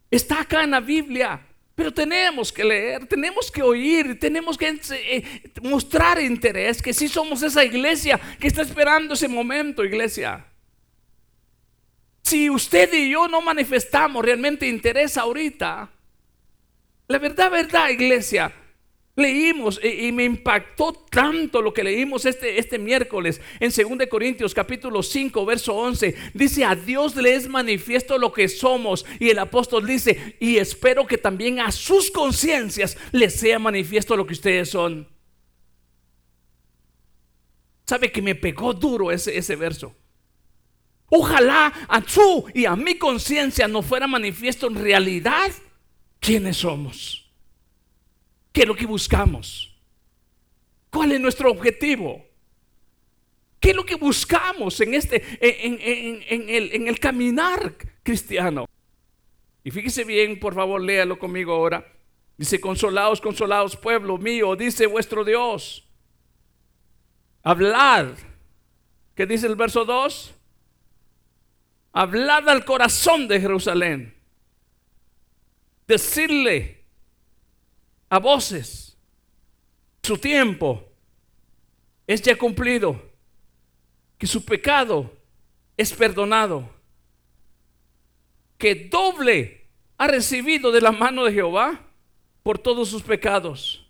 [0.09, 1.47] Está acá en la Biblia.
[1.75, 7.41] Pero tenemos que leer, tenemos que oír, tenemos que eh, mostrar interés, que si somos
[7.41, 10.45] esa iglesia que está esperando ese momento, iglesia.
[12.21, 15.89] Si usted y yo no manifestamos realmente interés ahorita,
[17.07, 18.53] la verdad, verdad, iglesia,
[19.15, 25.03] Leímos y, me impactó tanto lo que leímos este, este miércoles en 2 Corintios capítulo
[25.03, 26.15] 5 verso 11.
[26.33, 29.05] Dice, a Dios le es manifiesto lo que somos.
[29.19, 34.25] Y el apóstol dice, y espero que también a sus conciencias les sea manifiesto lo
[34.25, 35.07] que ustedes son.
[37.85, 39.95] ¿Sabe que me pegó duro ese, ese verso?
[41.09, 45.51] Ojalá a su y a mi conciencia nos fuera manifiesto en realidad
[46.19, 47.22] quiénes somos.
[48.53, 49.75] ¿Qué es lo que buscamos?
[50.89, 52.23] ¿Cuál es nuestro objetivo?
[53.59, 58.67] ¿Qué es lo que buscamos en, este, en, el, en el caminar cristiano?
[59.63, 61.85] Y fíjese bien, por favor, léalo conmigo ahora.
[62.37, 65.87] Dice, consolaos, consolaos, pueblo mío, dice vuestro Dios.
[67.41, 68.09] Hablad.
[69.15, 70.35] ¿Qué dice el verso 2?
[71.93, 74.15] Hablad al corazón de Jerusalén.
[75.87, 76.82] Decirle,
[78.13, 78.95] a voces.
[80.03, 80.87] Su tiempo
[82.05, 83.01] es ya cumplido,
[84.19, 85.11] que su pecado
[85.75, 86.69] es perdonado,
[88.59, 91.87] que doble ha recibido de la mano de Jehová
[92.43, 93.83] por todos sus pecados.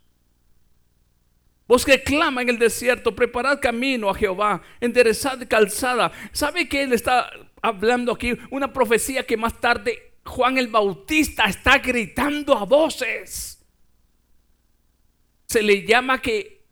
[1.68, 6.14] Vos que clama en el desierto, preparad camino a Jehová, enderezad calzada.
[6.32, 7.30] ¿Sabe que él está
[7.62, 8.38] hablando aquí?
[8.52, 13.53] Una profecía que más tarde Juan el Bautista está gritando a voces.
[15.54, 16.66] Se le llama que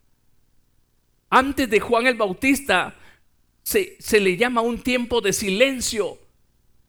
[1.30, 2.96] antes de Juan el Bautista
[3.62, 6.18] se, se le llama un tiempo de silencio,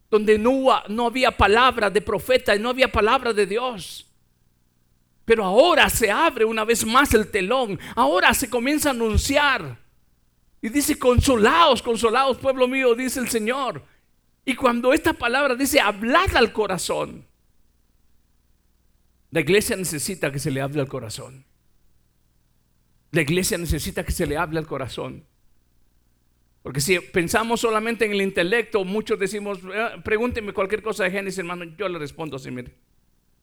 [0.08, 4.10] donde no, no había palabra de profeta y no había palabra de Dios.
[5.26, 9.78] Pero ahora se abre una vez más el telón, ahora se comienza a anunciar.
[10.62, 13.84] Y dice, consolaos, consolaos, pueblo mío, dice el Señor.
[14.46, 17.26] Y cuando esta palabra dice, hablad al corazón,
[19.30, 21.51] la iglesia necesita que se le hable al corazón.
[23.12, 25.24] La iglesia necesita que se le hable al corazón.
[26.62, 31.38] Porque si pensamos solamente en el intelecto, muchos decimos, ah, pregúnteme cualquier cosa de Génesis,
[31.38, 32.74] hermano, yo le respondo así, mire.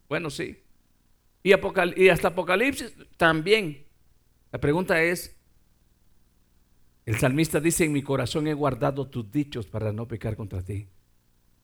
[0.08, 0.58] Bueno, sí.
[1.44, 1.52] Y,
[1.96, 3.86] y hasta Apocalipsis también.
[4.52, 5.36] La pregunta es,
[7.06, 10.88] el salmista dice, en mi corazón he guardado tus dichos para no pecar contra ti.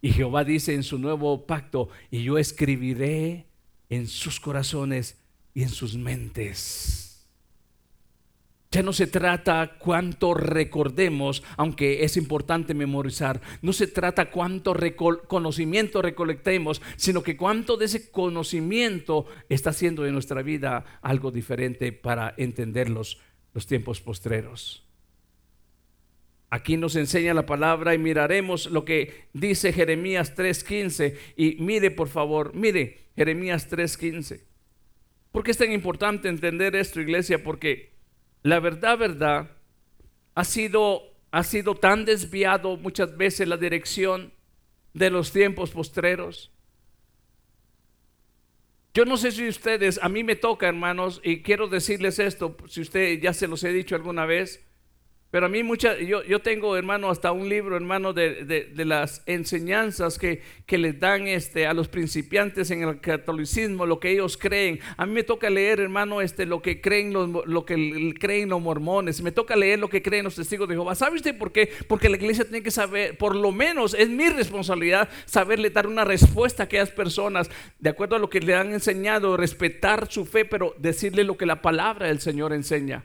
[0.02, 3.48] Y Jehová dice en su nuevo pacto, y yo escribiré
[3.90, 5.18] en sus corazones
[5.54, 7.05] y en sus mentes.
[8.76, 13.40] Ya no se trata cuánto recordemos, aunque es importante memorizar.
[13.62, 14.76] No se trata cuánto
[15.30, 21.94] conocimiento recolectemos, sino que cuánto de ese conocimiento está haciendo de nuestra vida algo diferente
[21.94, 23.18] para entender los,
[23.54, 24.86] los tiempos postreros.
[26.50, 31.16] Aquí nos enseña la palabra y miraremos lo que dice Jeremías 3.15.
[31.38, 34.42] Y mire, por favor, mire Jeremías 3.15.
[35.32, 37.42] ¿Por qué es tan importante entender esto, iglesia?
[37.42, 37.95] Porque
[38.46, 39.50] la verdad, verdad,
[40.36, 44.34] ha sido, ha sido tan desviado muchas veces la dirección
[44.94, 46.52] de los tiempos postreros.
[48.94, 52.82] Yo no sé si ustedes, a mí me toca, hermanos, y quiero decirles esto, si
[52.82, 54.64] usted ya se los he dicho alguna vez,
[55.32, 59.22] pero a mí mucha, yo, yo tengo, hermano, hasta un libro, hermano, de, de, las
[59.26, 64.38] enseñanzas que, que les dan este, a los principiantes en el catolicismo, lo que ellos
[64.38, 64.80] creen.
[64.96, 68.62] A mí me toca leer, hermano, este, lo que creen los, lo que creen los
[68.62, 69.22] mormones.
[69.22, 70.96] Me toca leer lo que creen los testigos de Jehová.
[70.96, 71.70] ¿Sabe usted por qué?
[71.90, 76.06] Porque la iglesia tiene que saber, por lo menos es mi responsabilidad saberle dar una
[76.06, 77.50] respuesta a aquellas personas
[77.80, 81.46] de acuerdo a lo que le han enseñado, respetar su fe, pero decirle lo que
[81.46, 83.04] la palabra del Señor enseña.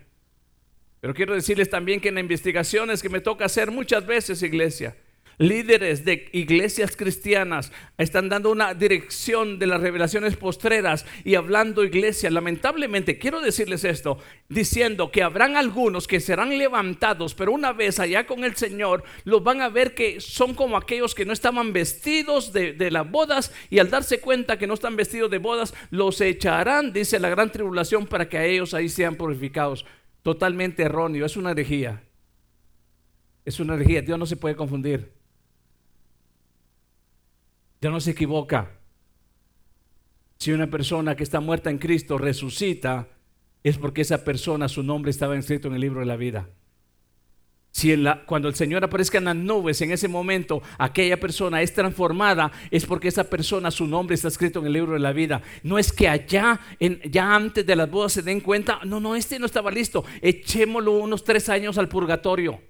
[1.01, 4.97] Pero quiero decirles también que en investigaciones que me toca hacer muchas veces, iglesia,
[5.41, 12.29] líderes de iglesias cristianas están dando una dirección de las revelaciones postreras y hablando iglesia.
[12.29, 14.19] Lamentablemente, quiero decirles esto,
[14.51, 19.43] diciendo que habrán algunos que serán levantados, pero una vez allá con el Señor, los
[19.43, 23.51] van a ver que son como aquellos que no estaban vestidos de, de las bodas
[23.71, 27.51] y al darse cuenta que no están vestidos de bodas, los echarán, dice la gran
[27.51, 29.87] tribulación, para que a ellos ahí sean purificados
[30.23, 32.03] totalmente erróneo, es una herejía.
[33.45, 35.13] Es una herejía, Dios no se puede confundir.
[37.81, 38.71] Dios no se equivoca.
[40.39, 43.09] Si una persona que está muerta en Cristo resucita,
[43.63, 46.49] es porque esa persona, su nombre estaba inscrito en el libro de la vida.
[47.73, 47.95] Si
[48.27, 52.85] cuando el Señor aparezca en las nubes, en ese momento aquella persona es transformada, es
[52.85, 55.41] porque esa persona, su nombre está escrito en el libro de la vida.
[55.63, 59.15] No es que allá, en, ya antes de las bodas se den cuenta, no, no,
[59.15, 62.61] este no estaba listo, echémoslo unos tres años al purgatorio.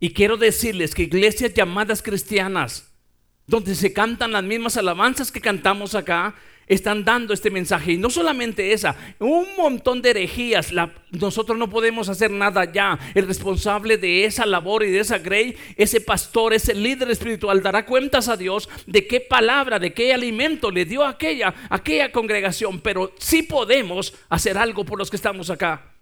[0.00, 2.90] Y quiero decirles que iglesias llamadas cristianas,
[3.46, 6.34] donde se cantan las mismas alabanzas que cantamos acá,
[6.68, 7.92] están dando este mensaje.
[7.92, 10.72] Y no solamente esa, un montón de herejías.
[11.10, 12.98] nosotros no podemos hacer nada ya.
[13.14, 17.86] El responsable de esa labor y de esa grey, ese pastor, ese líder espiritual, dará
[17.86, 22.80] cuentas a Dios de qué palabra, de qué alimento le dio aquella, aquella congregación.
[22.80, 25.92] Pero sí podemos hacer algo por los que estamos acá.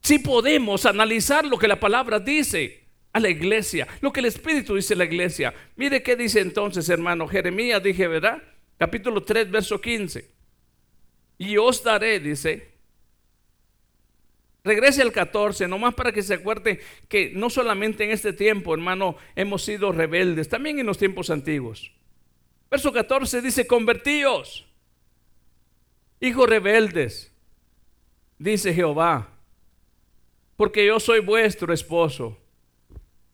[0.00, 4.74] Sí podemos analizar lo que la palabra dice a la iglesia, lo que el Espíritu
[4.76, 5.52] dice a la iglesia.
[5.76, 7.26] Mire qué dice entonces, hermano.
[7.26, 8.42] Jeremías dije, ¿verdad?
[8.78, 10.30] Capítulo 3, verso 15.
[11.38, 12.78] Y os daré, dice.
[14.64, 19.16] Regrese al 14, nomás para que se acuerde que no solamente en este tiempo, hermano,
[19.36, 21.92] hemos sido rebeldes, también en los tiempos antiguos.
[22.70, 24.66] Verso 14 dice, convertíos,
[26.20, 27.32] hijos rebeldes,
[28.38, 29.30] dice Jehová,
[30.56, 32.36] porque yo soy vuestro esposo.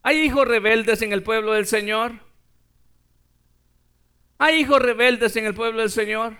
[0.03, 2.24] ¿Hay hijos rebeldes en el pueblo del Señor?
[4.39, 6.37] ¿Hay hijos rebeldes en el pueblo del Señor?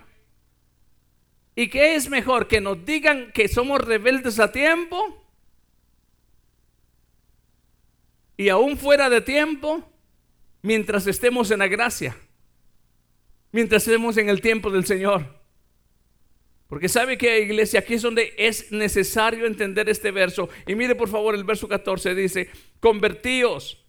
[1.55, 2.47] ¿Y qué es mejor?
[2.47, 5.21] ¿Que nos digan que somos rebeldes a tiempo?
[8.37, 9.89] Y aún fuera de tiempo,
[10.61, 12.17] mientras estemos en la gracia,
[13.53, 15.25] mientras estemos en el tiempo del Señor.
[16.67, 20.49] Porque sabe que iglesia, aquí es donde es necesario entender este verso.
[20.67, 22.49] Y mire por favor el verso 14 dice,
[22.81, 23.85] convertíos,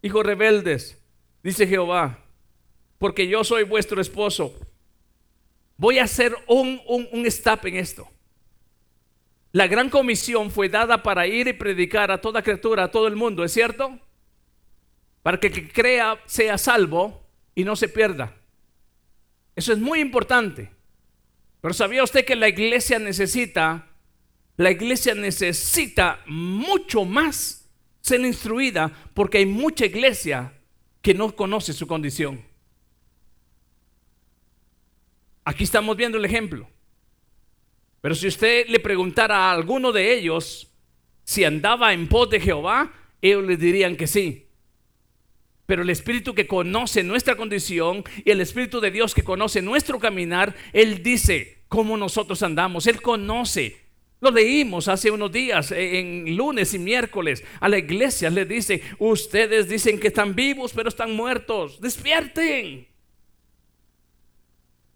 [0.00, 0.98] hijos rebeldes,
[1.42, 2.21] dice Jehová,
[3.02, 4.56] porque yo soy vuestro esposo.
[5.76, 8.08] Voy a hacer un, un, un stop en esto.
[9.50, 13.16] La gran comisión fue dada para ir y predicar a toda criatura, a todo el
[13.16, 13.98] mundo, ¿es cierto?
[15.20, 17.26] Para que el que crea sea salvo
[17.56, 18.36] y no se pierda.
[19.56, 20.70] Eso es muy importante.
[21.60, 23.88] Pero ¿sabía usted que la iglesia necesita,
[24.56, 27.68] la iglesia necesita mucho más
[28.00, 30.52] ser instruida porque hay mucha iglesia
[31.00, 32.51] que no conoce su condición?
[35.44, 36.68] Aquí estamos viendo el ejemplo.
[38.00, 40.68] Pero si usted le preguntara a alguno de ellos
[41.24, 44.48] si andaba en pos de Jehová, ellos le dirían que sí.
[45.66, 49.98] Pero el Espíritu que conoce nuestra condición y el Espíritu de Dios que conoce nuestro
[49.98, 52.86] caminar, Él dice cómo nosotros andamos.
[52.86, 53.80] Él conoce.
[54.20, 57.42] Lo leímos hace unos días, eh, en lunes y miércoles.
[57.60, 61.80] A la iglesia le dice, ustedes dicen que están vivos, pero están muertos.
[61.80, 62.91] Despierten.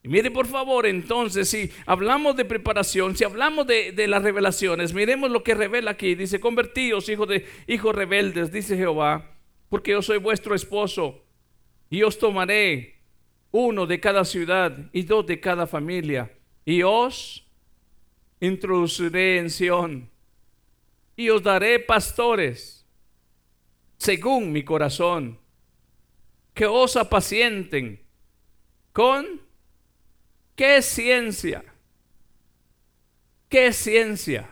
[0.06, 5.30] Mire por favor, entonces, si hablamos de preparación, si hablamos de, de, las revelaciones, miremos
[5.30, 6.14] lo que revela aquí.
[6.14, 9.36] Dice, convertíos, hijos de hijos rebeldes, dice Jehová
[9.68, 11.24] porque yo soy vuestro esposo,
[11.90, 13.00] y os tomaré
[13.50, 16.32] uno de cada ciudad y dos de cada familia,
[16.64, 17.46] y os
[18.40, 20.10] introduciré en Sión,
[21.16, 22.86] y os daré pastores,
[23.96, 25.38] según mi corazón,
[26.54, 28.00] que os apacienten
[28.92, 29.40] con
[30.56, 31.64] qué ciencia,
[33.48, 34.50] qué ciencia,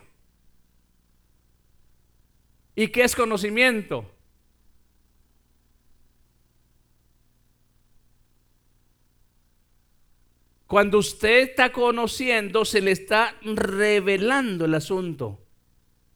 [2.76, 4.14] y qué es conocimiento
[10.74, 15.38] Cuando usted está conociendo, se le está revelando el asunto.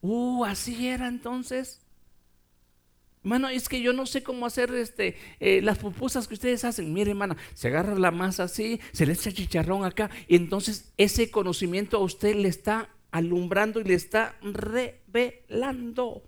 [0.01, 1.81] Uh, así era entonces.
[3.29, 6.95] Hermano, es que yo no sé cómo hacer este, eh, las pupusas que ustedes hacen.
[6.95, 11.31] Mire, hermana, se agarra la masa así, se le echa chicharrón acá, y entonces ese
[11.31, 16.23] conocimiento a usted le está alumbrando y le está revelando.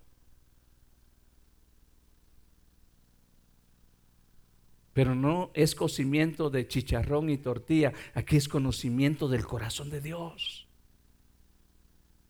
[4.92, 10.68] Pero no es conocimiento de chicharrón y tortilla, aquí es conocimiento del corazón de Dios.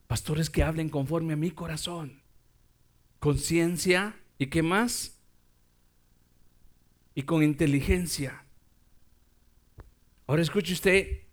[0.06, 2.22] Pastores que hablen conforme a mi corazón.
[3.18, 5.20] Conciencia y qué más?
[7.14, 8.42] Y con inteligencia.
[10.26, 11.24] Ahora escuche usted,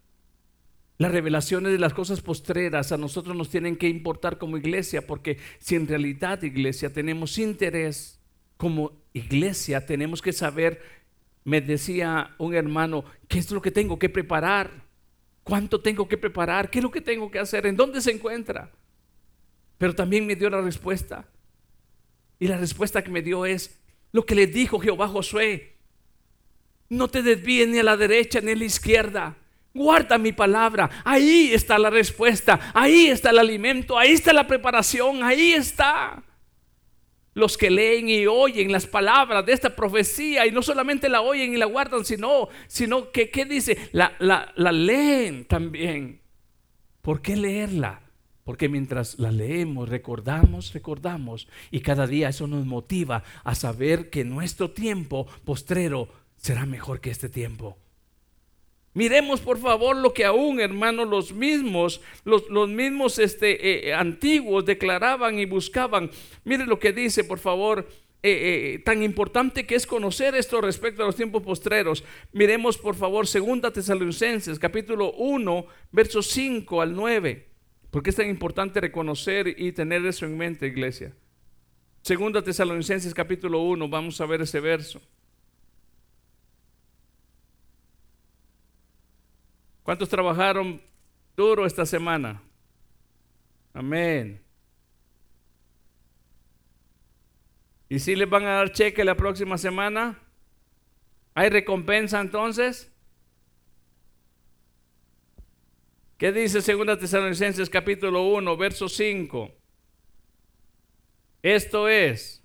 [0.97, 5.38] las revelaciones de las cosas postreras a nosotros nos tienen que importar como iglesia, porque
[5.58, 8.20] si en realidad iglesia tenemos interés,
[8.58, 10.82] como iglesia tenemos que saber
[11.45, 14.84] me decía un hermano, ¿qué es lo que tengo que preparar?
[15.43, 16.70] ¿Cuánto tengo que preparar?
[16.70, 17.66] ¿Qué es lo que tengo que hacer?
[17.68, 18.70] ¿En dónde se encuentra?
[19.78, 21.26] Pero también me dio la respuesta.
[22.39, 23.79] Y la respuesta que me dio es
[24.11, 25.77] lo que le dijo Jehová Josué.
[26.89, 29.35] No te desvíes ni a la derecha ni a la izquierda.
[29.73, 30.89] Guarda mi palabra.
[31.03, 32.71] Ahí está la respuesta.
[32.73, 33.97] Ahí está el alimento.
[33.97, 35.23] Ahí está la preparación.
[35.23, 36.23] Ahí está
[37.33, 41.53] los que leen y oyen las palabras de esta profecía y no solamente la oyen
[41.53, 43.89] y la guardan, sino, sino que, ¿qué dice?
[43.91, 46.19] La, la, la leen también.
[47.03, 48.01] ¿Por qué leerla?
[48.47, 54.23] Porque mientras la leemos, recordamos, recordamos, y cada día eso nos motiva a saber que
[54.23, 57.77] nuestro tiempo postrero será mejor que este tiempo.
[58.93, 65.39] Miremos por favor lo que aún, hermanos, los mismos, los, mismos este, eh, antiguos declaraban
[65.39, 66.09] y buscaban.
[66.45, 67.85] Mire lo que dice, por favor,
[68.23, 72.05] eh, eh, tan importante que es conocer esto respecto a los tiempos postreros.
[72.31, 77.46] Miremos por favor, segunda Tesalonicenses, capítulo 1, versos 5 al 9.
[77.97, 81.15] Porque es tan importante reconocer y tener eso en mente, iglesia.
[82.03, 85.01] Segunda Tesalonicenses, capítulo 1, vamos a ver ese verso.
[89.81, 90.79] ¿Cuántos trabajaron
[91.35, 92.39] duro esta semana?
[93.73, 94.43] Amén.
[97.89, 100.19] ¿Y si les van a dar cheque la próxima semana?
[101.33, 102.93] ¿Hay recompensa entonces?
[106.18, 109.51] ¿Qué dice 2 Tesalonicenses capítulo 1, verso 5?
[111.43, 112.43] Esto es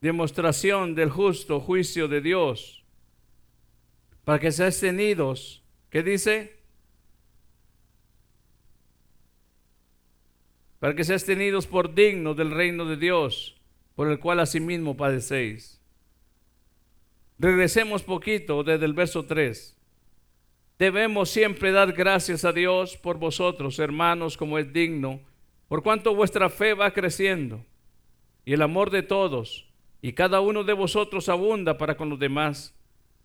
[0.00, 2.84] demostración del justo juicio de Dios
[4.24, 5.60] para que sean tenidos
[5.90, 6.56] ¿Qué dice?
[10.78, 13.60] Para que seas tenidos por dignos del reino de Dios,
[13.96, 15.80] por el cual asimismo padecéis.
[17.38, 19.79] Regresemos poquito desde el verso 3.
[20.80, 25.20] Debemos siempre dar gracias a Dios por vosotros, hermanos, como es digno,
[25.68, 27.62] por cuanto vuestra fe va creciendo
[28.46, 29.68] y el amor de todos
[30.00, 32.74] y cada uno de vosotros abunda para con los demás.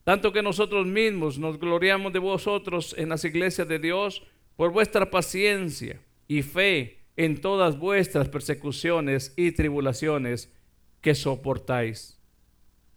[0.03, 4.21] Tanto que nosotros mismos nos gloriamos de vosotros en las iglesias de Dios
[4.57, 10.53] por vuestra paciencia y fe en todas vuestras persecuciones y tribulaciones
[10.99, 12.19] que soportáis.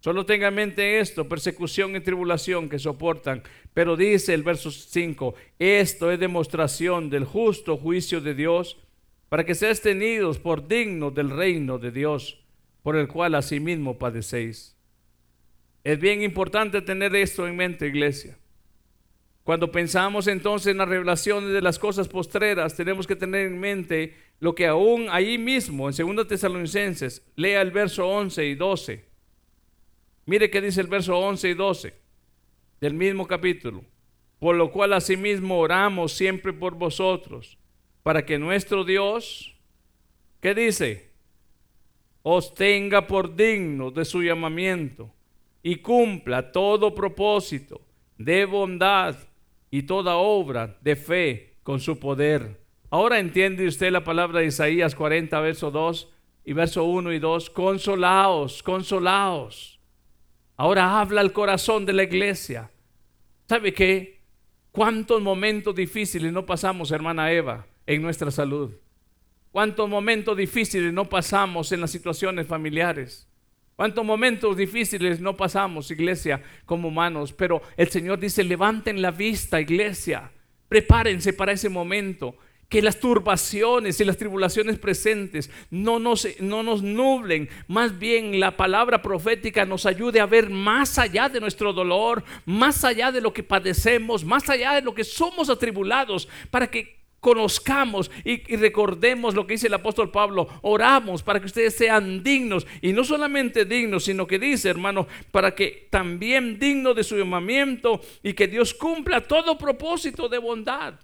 [0.01, 3.43] Solo tenga en mente esto, persecución y tribulación que soportan.
[3.75, 8.77] Pero dice el verso 5, esto es demostración del justo juicio de Dios
[9.29, 12.41] para que seáis tenidos por dignos del reino de Dios,
[12.83, 14.77] por el cual asimismo padecéis.
[15.85, 18.39] Es bien importante tener esto en mente, iglesia.
[19.43, 24.15] Cuando pensamos entonces en las revelaciones de las cosas postreras, tenemos que tener en mente
[24.41, 29.08] lo que aún ahí mismo, en 2 Tesalonicenses, lea el verso 11 y 12.
[30.29, 31.95] Mire qué dice el verso 11 y 12
[32.83, 33.83] del mismo capítulo.
[34.39, 37.57] Por lo cual asimismo oramos siempre por vosotros,
[38.03, 39.57] para que nuestro Dios,
[40.43, 41.13] ¿qué dice?
[42.23, 45.11] Os tenga por digno de su llamamiento
[45.63, 47.81] y cumpla todo propósito
[48.19, 49.17] de bondad
[49.71, 52.61] y toda obra de fe con su poder.
[52.91, 56.13] Ahora entiende usted la palabra de Isaías 40, verso 2
[56.45, 57.49] y verso 1 y 2.
[57.49, 59.78] Consolaos, consolaos.
[60.59, 62.69] Ahora habla el corazón de la iglesia.
[63.49, 64.23] ¿Sabe qué?
[64.73, 68.73] ¿Cuántos momentos difíciles no pasamos, hermana Eva, en nuestra salud?
[69.53, 73.29] ¿Cuántos momentos difíciles no pasamos en las situaciones familiares?
[73.77, 77.33] ¿Cuántos momentos difíciles no pasamos, iglesia, como humanos?
[77.33, 80.33] Pero el Señor dice, levanten la vista, iglesia.
[80.69, 82.37] Prepárense para ese momento.
[82.69, 87.49] Que las turbaciones y las tribulaciones presentes no nos, no nos nublen.
[87.67, 92.85] Más bien la palabra profética nos ayude a ver más allá de nuestro dolor, más
[92.85, 98.11] allá de lo que padecemos, más allá de lo que somos atribulados, para que conozcamos
[98.25, 102.93] y, recordemos lo que dice el apóstol Pablo, oramos para que ustedes sean dignos y
[102.93, 108.35] no solamente dignos, sino que dice, hermano, para que también digno de su llamamiento y
[108.35, 110.95] que Dios cumpla todo propósito de bondad.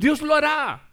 [0.00, 0.88] Dios lo hará.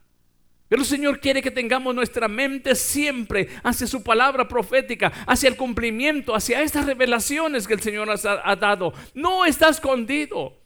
[0.68, 5.56] Pero el Señor quiere que tengamos nuestra mente siempre hacia su palabra profética, hacia el
[5.56, 8.94] cumplimiento, hacia estas revelaciones que el Señor ha dado.
[9.14, 10.60] No está escondido.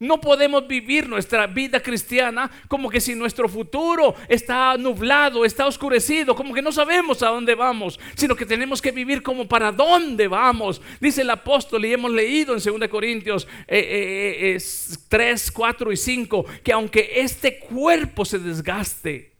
[0.00, 6.36] No podemos vivir nuestra vida cristiana como que si nuestro futuro está nublado, está oscurecido,
[6.36, 10.28] como que no sabemos a dónde vamos, sino que tenemos que vivir como para dónde
[10.28, 10.80] vamos.
[11.00, 17.10] Dice el apóstol y hemos leído en 2 Corintios 3, 4 y 5 que aunque
[17.16, 19.32] este cuerpo se desgaste,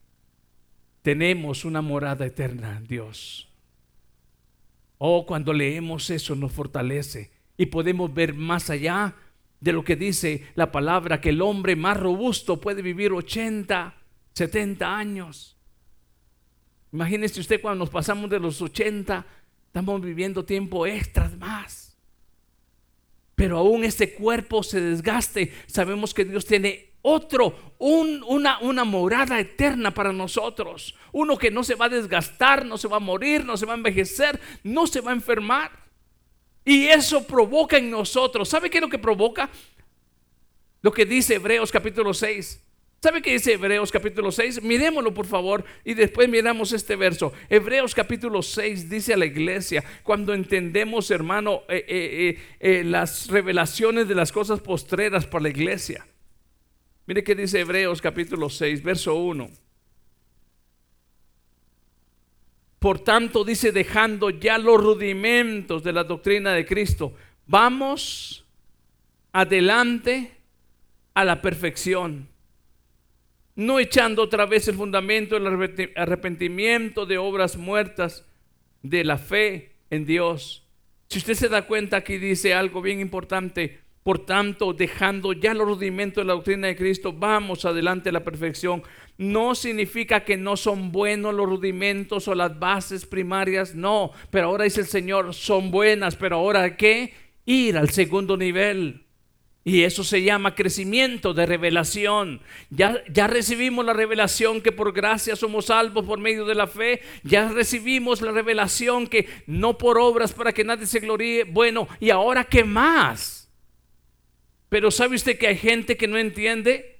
[1.02, 3.48] tenemos una morada eterna en Dios.
[4.98, 9.14] Oh, cuando leemos eso nos fortalece y podemos ver más allá
[9.60, 13.94] de lo que dice la palabra, que el hombre más robusto puede vivir 80,
[14.34, 15.56] 70 años.
[16.92, 19.26] Imagínese usted cuando nos pasamos de los 80,
[19.66, 21.96] estamos viviendo tiempo extra más.
[23.34, 30.12] Pero aún este cuerpo se desgaste, sabemos que Dios tiene otro, una morada eterna para
[30.12, 30.96] nosotros.
[31.12, 33.74] Uno que no se va a desgastar, no se va a morir, no se va
[33.74, 35.87] a envejecer, no se va a enfermar.
[36.68, 38.46] Y eso provoca en nosotros.
[38.46, 39.48] ¿Sabe qué es lo que provoca?
[40.82, 42.62] Lo que dice Hebreos capítulo 6.
[43.00, 44.62] ¿Sabe qué dice Hebreos capítulo 6?
[44.62, 47.32] Miremoslo por favor y después miramos este verso.
[47.48, 54.06] Hebreos capítulo 6 dice a la iglesia, cuando entendemos hermano eh, eh, eh, las revelaciones
[54.06, 56.06] de las cosas postreras para la iglesia.
[57.06, 59.48] Mire qué dice Hebreos capítulo 6, verso 1.
[62.78, 67.12] Por tanto, dice, dejando ya los rudimentos de la doctrina de Cristo,
[67.46, 68.44] vamos
[69.32, 70.32] adelante
[71.14, 72.28] a la perfección,
[73.56, 78.24] no echando otra vez el fundamento del arrepentimiento de obras muertas,
[78.82, 80.64] de la fe en Dios.
[81.08, 83.80] Si usted se da cuenta, aquí dice algo bien importante.
[84.02, 88.24] Por tanto, dejando ya los rudimentos de la doctrina de Cristo, vamos adelante a la
[88.24, 88.82] perfección,
[89.18, 94.64] no significa que no son buenos los rudimentos o las bases primarias, no, pero ahora
[94.64, 97.12] dice el Señor, son buenas, pero ahora qué?
[97.44, 99.04] Ir al segundo nivel.
[99.68, 102.40] Y eso se llama crecimiento de revelación.
[102.70, 107.02] Ya, ya recibimos la revelación que por gracia somos salvos por medio de la fe.
[107.22, 111.44] Ya recibimos la revelación que no por obras para que nadie se gloríe.
[111.44, 113.37] Bueno, ¿y ahora qué más?
[114.68, 116.98] Pero ¿sabe usted que hay gente que no entiende?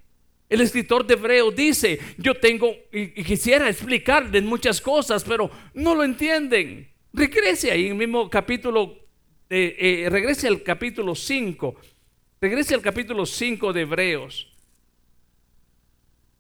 [0.49, 6.05] El escritor de Hebreo dice, yo tengo, y, quisiera explicarles muchas cosas, pero no lo
[6.05, 6.89] entienden.
[7.13, 8.97] Regrese ahí en el mismo capítulo,
[9.51, 11.77] eh, eh, regrese al capítulo 5,
[12.41, 14.51] regrese al capítulo 5 de Hebreos.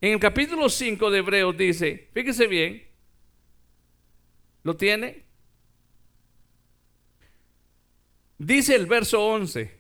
[0.00, 2.86] En el capítulo 5 de Hebreos dice, fíjese bien,
[4.62, 5.24] ¿lo tiene?
[8.38, 9.77] Dice el verso 11.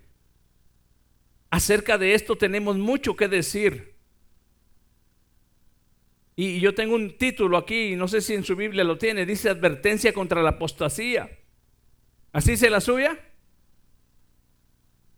[1.50, 3.94] Acerca de esto tenemos mucho que decir.
[6.36, 9.48] Y yo tengo un título aquí, no sé si en su Biblia lo tiene, dice
[9.48, 11.28] advertencia contra la apostasía.
[12.32, 13.18] ¿Así se la suya?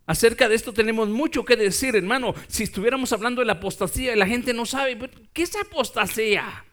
[0.06, 2.34] Acerca de esto tenemos mucho que decir, hermano.
[2.48, 4.98] Si estuviéramos hablando de la apostasía y la gente no sabe,
[5.32, 6.64] ¿qué es apostasía?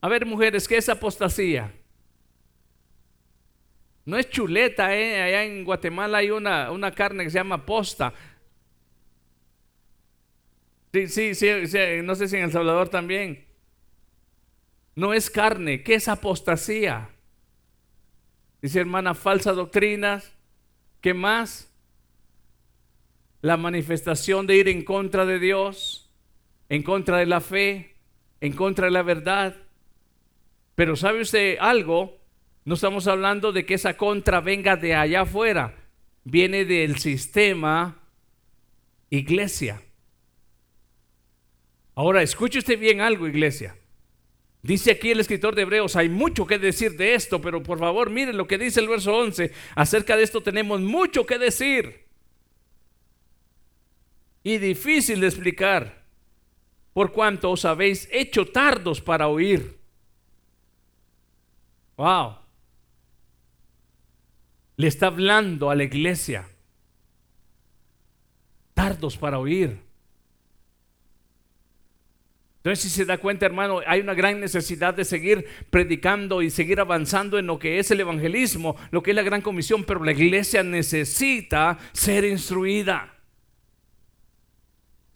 [0.00, 1.72] A ver, mujeres, ¿qué es apostasía?
[4.06, 5.20] No es chuleta, ¿eh?
[5.20, 8.14] Allá en Guatemala hay una, una carne que se llama posta.
[10.92, 13.44] Sí, sí, sí, no sé si en El Salvador también.
[14.94, 17.10] No es carne, ¿qué es apostasía?
[18.62, 20.32] Dice hermana, falsas doctrinas.
[21.00, 21.70] ¿Qué más?
[23.42, 26.10] La manifestación de ir en contra de Dios,
[26.68, 27.96] en contra de la fe,
[28.40, 29.56] en contra de la verdad.
[30.76, 32.18] Pero ¿sabe usted algo?
[32.66, 35.72] No estamos hablando de que esa contra venga de allá afuera.
[36.24, 38.02] Viene del sistema
[39.08, 39.80] iglesia.
[41.94, 43.76] Ahora, escuche usted bien algo, iglesia.
[44.62, 48.10] Dice aquí el escritor de Hebreos, hay mucho que decir de esto, pero por favor
[48.10, 49.52] miren lo que dice el verso 11.
[49.76, 52.08] Acerca de esto tenemos mucho que decir.
[54.42, 56.04] Y difícil de explicar,
[56.92, 59.78] por cuanto os habéis hecho tardos para oír.
[61.96, 62.45] Wow.
[64.76, 66.48] Le está hablando a la iglesia.
[68.74, 69.78] Tardos para oír.
[72.58, 76.80] Entonces, si se da cuenta, hermano, hay una gran necesidad de seguir predicando y seguir
[76.80, 80.10] avanzando en lo que es el evangelismo, lo que es la gran comisión, pero la
[80.10, 83.15] iglesia necesita ser instruida.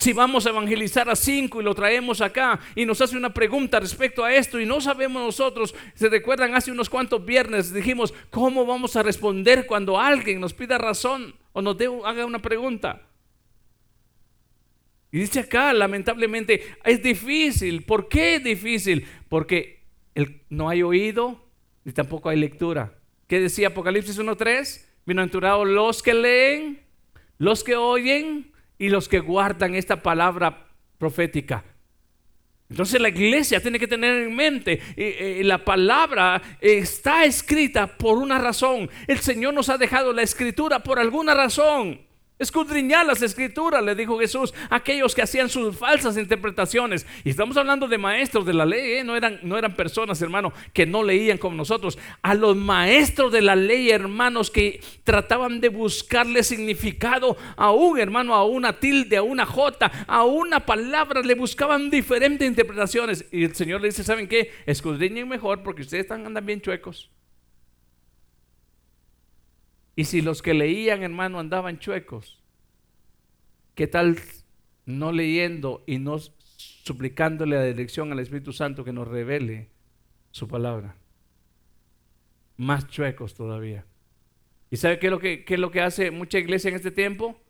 [0.01, 3.79] Si vamos a evangelizar a cinco y lo traemos acá y nos hace una pregunta
[3.79, 8.65] respecto a esto y no sabemos nosotros, se recuerdan hace unos cuantos viernes dijimos, ¿cómo
[8.65, 11.77] vamos a responder cuando alguien nos pida razón o nos
[12.07, 13.03] haga una pregunta?
[15.13, 17.83] Y dice acá, lamentablemente, es difícil.
[17.83, 19.07] ¿Por qué es difícil?
[19.29, 19.85] Porque
[20.49, 21.45] no hay oído
[21.85, 22.99] ni tampoco hay lectura.
[23.27, 24.83] ¿Qué decía Apocalipsis 1.3?
[25.05, 26.81] Bienaventurados los que leen,
[27.37, 30.67] los que oyen y los que guardan esta palabra
[30.99, 31.63] profética.
[32.71, 38.39] Entonces la iglesia tiene que tener en mente, eh, la palabra está escrita por una
[38.39, 38.89] razón.
[39.07, 42.10] El Señor nos ha dejado la escritura por alguna razón.
[42.41, 47.05] Escudriñar las escrituras, le dijo Jesús, aquellos que hacían sus falsas interpretaciones.
[47.23, 49.05] Y estamos hablando de maestros de la ley, ¿eh?
[49.05, 51.99] no, eran, no eran personas, hermano, que no leían como nosotros.
[52.23, 58.35] A los maestros de la ley, hermanos, que trataban de buscarle significado a un hermano,
[58.35, 63.27] a una tilde, a una jota, a una palabra, le buscaban diferentes interpretaciones.
[63.31, 64.51] Y el Señor le dice, ¿saben qué?
[64.65, 67.11] Escudriñen mejor porque ustedes están, andan bien chuecos.
[69.97, 72.43] Y si los que leían, hermano, andaban chuecos,
[73.75, 74.19] ¿qué tal
[74.87, 79.71] no leyendo y no suplicándole la dirección al Espíritu Santo que nos revele
[80.31, 80.97] su palabra?
[82.57, 83.85] Más chuecos todavía.
[84.71, 86.91] ¿Y sabe qué es lo que, qué es lo que hace mucha iglesia en este
[86.91, 87.41] tiempo?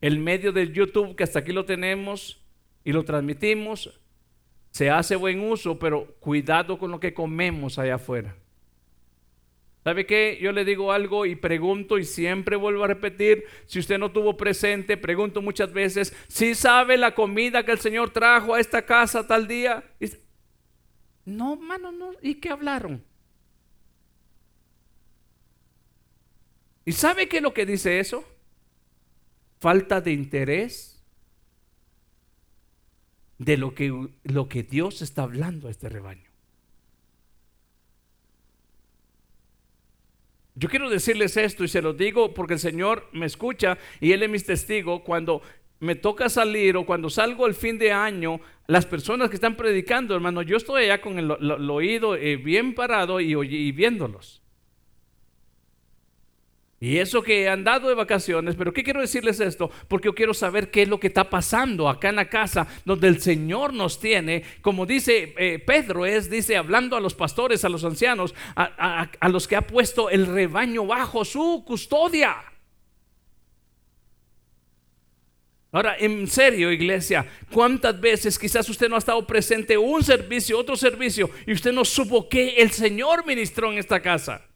[0.00, 2.40] El medio del YouTube, que hasta aquí lo tenemos
[2.84, 4.00] y lo transmitimos,
[4.70, 8.36] se hace buen uso, pero cuidado con lo que comemos allá afuera.
[9.88, 10.38] ¿Sabe qué?
[10.38, 14.36] Yo le digo algo y pregunto y siempre vuelvo a repetir, si usted no tuvo
[14.36, 19.26] presente, pregunto muchas veces, si sabe la comida que el Señor trajo a esta casa
[19.26, 19.82] tal día.
[21.24, 22.10] no, mano, no.
[22.20, 23.02] ¿Y qué hablaron?
[26.84, 28.28] ¿Y sabe qué es lo que dice eso?
[29.58, 31.02] Falta de interés
[33.38, 36.27] de lo que, lo que Dios está hablando a este rebaño.
[40.58, 44.24] Yo quiero decirles esto y se lo digo porque el Señor me escucha y Él
[44.24, 45.04] es mi testigo.
[45.04, 45.40] Cuando
[45.78, 50.16] me toca salir o cuando salgo el fin de año, las personas que están predicando,
[50.16, 51.30] hermano, yo estoy allá con el,
[51.70, 54.42] oído eh, bien parado y, y viéndolos.
[56.80, 59.68] Y eso que han dado de vacaciones, pero ¿qué quiero decirles esto?
[59.88, 63.08] Porque yo quiero saber qué es lo que está pasando acá en la casa donde
[63.08, 67.68] el Señor nos tiene, como dice eh, Pedro, es, dice, hablando a los pastores, a
[67.68, 72.36] los ancianos, a, a los que ha puesto el rebaño bajo su custodia.
[75.72, 80.76] Ahora, en serio, iglesia, ¿cuántas veces quizás usted no ha estado presente un servicio, otro
[80.76, 84.48] servicio, y usted no supo que el Señor ministró en esta casa?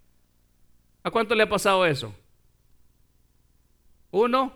[1.03, 2.15] ¿A cuánto le ha pasado eso?
[4.11, 4.53] Uno,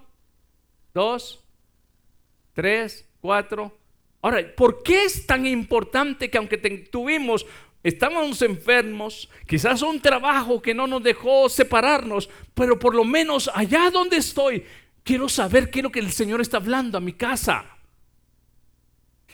[0.94, 1.42] dos,
[2.53, 3.76] tres, cuatro.
[4.22, 6.59] Ahora, ¿por qué es tan importante que aunque
[6.90, 7.47] tuvimos
[7.82, 13.90] estábamos enfermos, quizás un trabajo que no nos dejó separarnos, pero por lo menos allá
[13.92, 14.64] donde estoy,
[15.05, 17.64] quiero saber qué es lo que el Señor está hablando a mi casa.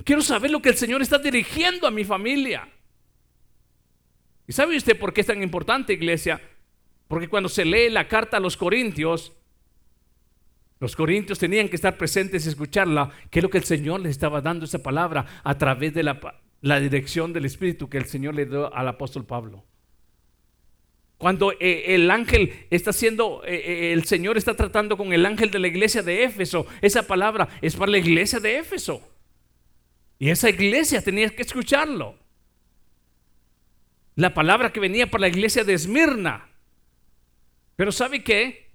[0.04, 2.68] Quiero saber lo que el Señor está dirigiendo a mi familia.
[4.46, 6.38] ¿Y sabe usted por qué es tan importante, iglesia?
[7.12, 9.34] Porque cuando se lee la carta a los Corintios,
[10.80, 14.12] los Corintios tenían que estar presentes y escucharla, que es lo que el Señor les
[14.12, 18.46] estaba dando esa palabra a través de la, dirección del Espíritu que el Señor le
[18.46, 19.62] dio al apóstol Pablo.
[21.18, 25.50] Cuando eh, el ángel está haciendo, eh, eh, el Señor está tratando con el ángel
[25.50, 29.06] de la iglesia de Éfeso, esa palabra es para la iglesia de Éfeso.
[30.18, 32.14] Y esa iglesia tenía que escucharlo.
[34.14, 36.48] La palabra que venía para la iglesia de Esmirna.
[37.83, 38.68] Pero ¿sabe qué?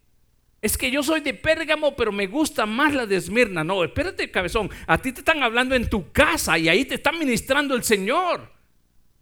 [0.62, 3.64] Es que yo soy de Pérgamo, pero me gusta más la de Esmirna.
[3.64, 4.70] No, espérate, cabezón.
[4.86, 8.51] A ti te están hablando en tu casa y ahí te está ministrando el Señor.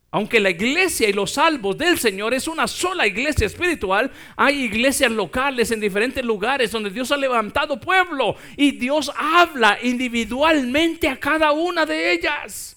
[0.10, 5.12] Aunque la iglesia y los salvos del Señor es una sola iglesia espiritual, hay iglesias
[5.12, 11.52] locales en diferentes lugares donde Dios ha levantado pueblo y Dios habla individualmente a cada
[11.52, 12.75] una de ellas.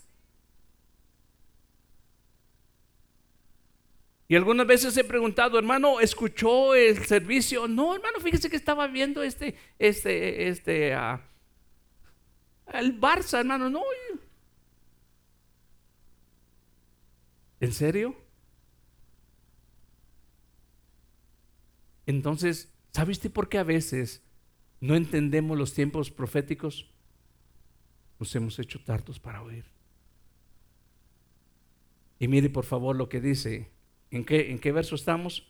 [4.31, 7.67] Y algunas veces he preguntado, hermano, ¿escuchó el servicio?
[7.67, 11.19] No, hermano, fíjese que estaba viendo este, este, este, uh,
[12.75, 13.83] el Barça, hermano, no.
[17.61, 18.15] ¿En serio?
[22.05, 24.23] Entonces, ¿sabe usted por qué a veces
[24.81, 26.93] no entendemos los tiempos proféticos?
[28.19, 29.65] Nos hemos hecho tartos para oír.
[32.19, 33.78] Y mire por favor lo que dice
[34.11, 35.47] ¿En qué, ¿En qué verso estamos?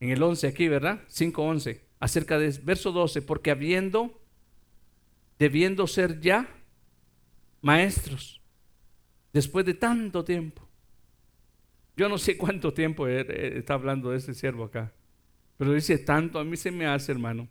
[0.00, 1.00] En el 11 aquí, ¿verdad?
[1.08, 1.80] 5.11.
[2.00, 4.20] Acerca de verso 12, porque habiendo,
[5.38, 6.48] debiendo ser ya
[7.60, 8.40] maestros,
[9.32, 10.68] después de tanto tiempo.
[11.96, 14.92] Yo no sé cuánto tiempo está hablando de este siervo acá,
[15.56, 17.48] pero dice tanto, a mí se me hace, hermano.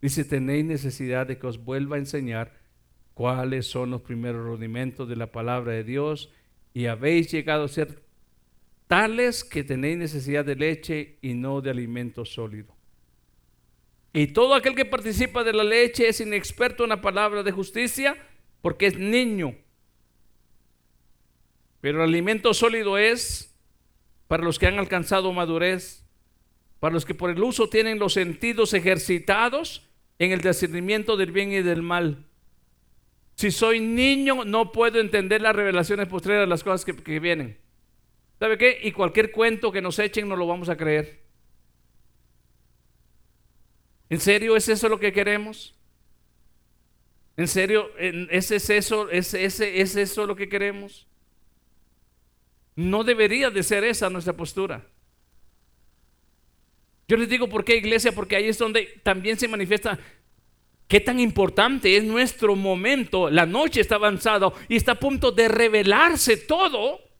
[0.00, 2.58] Dice, tenéis necesidad de que os vuelva a enseñar
[3.14, 6.32] cuáles son los primeros rudimentos de la palabra de Dios
[6.72, 8.01] y habéis llegado a ser
[8.86, 12.74] tales que tenéis necesidad de leche y no de alimento sólido.
[14.12, 18.16] Y todo aquel que participa de la leche es inexperto en la palabra de justicia
[18.60, 19.54] porque es niño.
[21.80, 23.58] Pero el alimento sólido es
[24.28, 26.04] para los que han alcanzado madurez,
[26.78, 31.50] para los que por el uso tienen los sentidos ejercitados en el discernimiento del bien
[31.52, 32.26] y del mal.
[33.34, 37.58] Si soy niño, no puedo entender las revelaciones posteriores de las cosas que, que vienen.
[38.42, 38.76] ¿Sabe qué?
[38.82, 41.22] Y cualquier cuento que nos echen no lo vamos a creer.
[44.10, 45.76] ¿En serio es eso lo que queremos?
[47.36, 51.06] ¿En serio es eso, es, es eso lo que queremos?
[52.74, 54.84] No debería de ser esa nuestra postura.
[57.06, 60.00] Yo les digo por qué iglesia, porque ahí es donde también se manifiesta
[60.88, 63.30] qué tan importante es nuestro momento.
[63.30, 67.11] La noche está avanzada y está a punto de revelarse todo.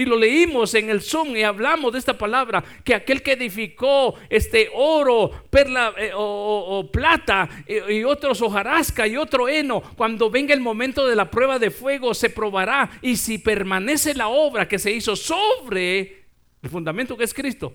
[0.00, 4.14] Y lo leímos en el Zoom y hablamos de esta palabra, que aquel que edificó
[4.30, 10.62] este oro, perla eh, o, plata y, otros hojarasca y otro heno, cuando venga el
[10.62, 12.90] momento de la prueba de fuego se probará.
[13.02, 16.24] Y si permanece la obra que se hizo sobre
[16.62, 17.74] el fundamento que es Cristo,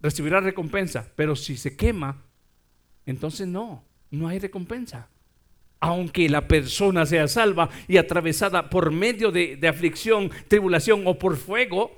[0.00, 2.22] recibirá recompensa, pero si se quema,
[3.04, 5.08] entonces no, no hay recompensa
[5.82, 11.90] aunque la persona sea salva y atravesada por medio de, aflicción, tribulación o por fuego,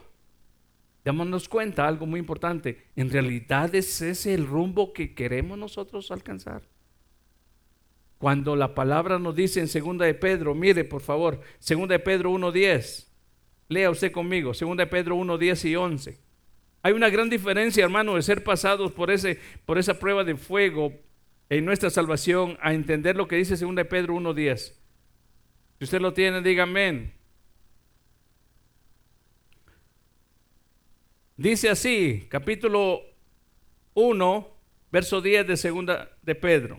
[1.04, 2.86] démonos cuenta algo muy importante.
[2.96, 6.62] En realidad es ese el rumbo que queremos nosotros alcanzar.
[8.16, 12.32] Cuando la palabra nos dice en segunda de Pedro, mire por favor, segunda de Pedro
[12.32, 13.06] 1.10,
[13.68, 16.20] lea usted conmigo, segunda de Pedro 1.10 y 11.
[16.80, 21.03] Hay una gran diferencia, hermano, de ser pasados por, ese, por esa prueba de fuego
[21.48, 24.74] en nuestra salvación a entender lo que dice 2 de Pedro 1.10.
[25.78, 27.14] Si usted lo tiene, diga amén.
[31.36, 33.02] Dice así, capítulo
[33.94, 34.56] 1,
[34.92, 36.78] verso 10 de segunda de Pedro.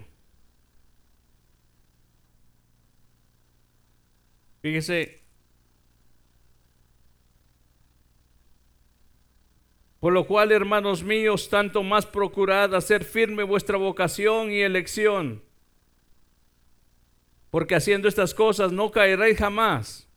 [4.62, 5.25] Fíjese,
[10.06, 15.44] Por lo cual, hermanos míos, tanto más procurad hacer firme vuestra vocación y elección,
[17.50, 20.08] porque haciendo estas cosas no caeréis jamás.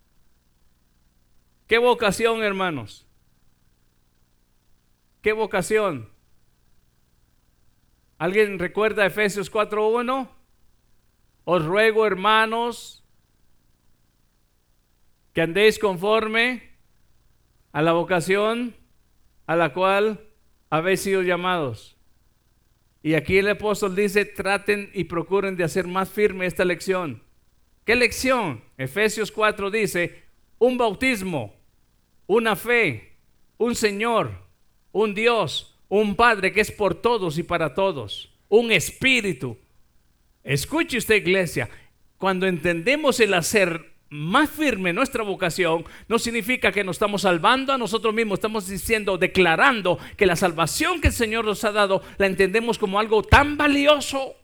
[1.67, 3.07] ¿Qué vocación, hermanos?
[5.23, 6.11] ¿Qué vocación?
[8.19, 10.29] ¿Alguien recuerda Efesios 4.1?
[11.47, 13.07] Os ruego, hermanos,
[15.33, 16.77] que andéis conforme
[17.73, 18.77] a la vocación
[19.49, 20.21] a la cual
[20.69, 21.97] habéis sido llamados.
[23.03, 27.23] Y aquí el apóstol dice, traten y procuren de hacer más firme esta lección.
[27.87, 28.63] ¿Qué lección?
[28.77, 30.23] Efesios 4 dice,
[30.59, 31.57] un bautismo,
[32.27, 33.17] una fe,
[33.57, 34.33] un Señor,
[34.93, 39.57] un Dios, un Padre que es por todos y para todos, un Espíritu.
[40.45, 41.71] Escuche usted iglesia,
[42.19, 47.79] cuando entendemos el hacer más firme nuestra vocación, no significa que nos estamos salvando a
[47.79, 52.27] nosotros mismos, estamos diciendo, declarando que la salvación que el Señor nos ha dado la
[52.27, 54.35] entendemos como algo tan valioso.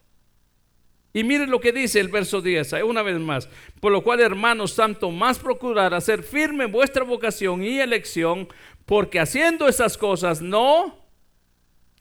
[1.13, 3.49] Y miren lo que dice el verso 10, una vez más,
[3.81, 8.49] por lo cual hermanos, tanto más procurar hacer firme vuestra vocación y elección,
[8.85, 10.99] porque haciendo esas cosas no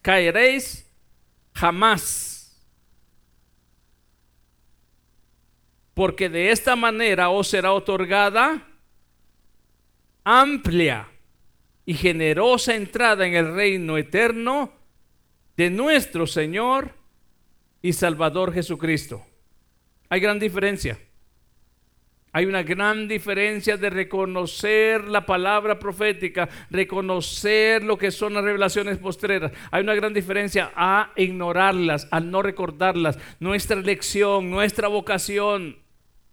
[0.02, 0.90] caeréis
[1.54, 2.33] jamás
[5.94, 8.66] porque de esta manera os será otorgada
[10.24, 11.08] amplia
[11.86, 14.72] y generosa entrada en el reino eterno
[15.56, 16.94] de nuestro Señor
[17.82, 19.24] y Salvador Jesucristo.
[20.08, 20.98] Hay gran diferencia.
[22.32, 28.98] Hay una gran diferencia de reconocer la palabra profética, reconocer lo que son las revelaciones
[28.98, 29.52] postreras.
[29.70, 33.20] Hay una gran diferencia a ignorarlas, a no recordarlas.
[33.38, 35.83] Nuestra elección, nuestra vocación,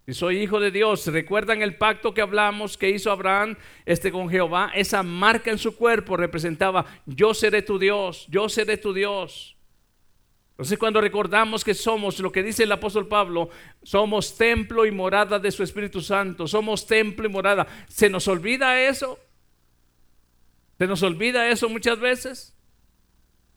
[0.04, 4.28] si soy hijo de Dios, ¿recuerdan el pacto que hablamos que hizo Abraham este con
[4.28, 4.72] Jehová?
[4.74, 9.56] Esa marca en su cuerpo representaba, yo seré tu Dios, yo seré tu Dios.
[10.50, 13.50] Entonces cuando recordamos que somos, lo que dice el apóstol Pablo,
[13.84, 18.82] somos templo y morada de su Espíritu Santo, somos templo y morada, ¿se nos olvida
[18.82, 19.20] eso?
[20.78, 22.56] ¿Se nos olvida eso muchas veces?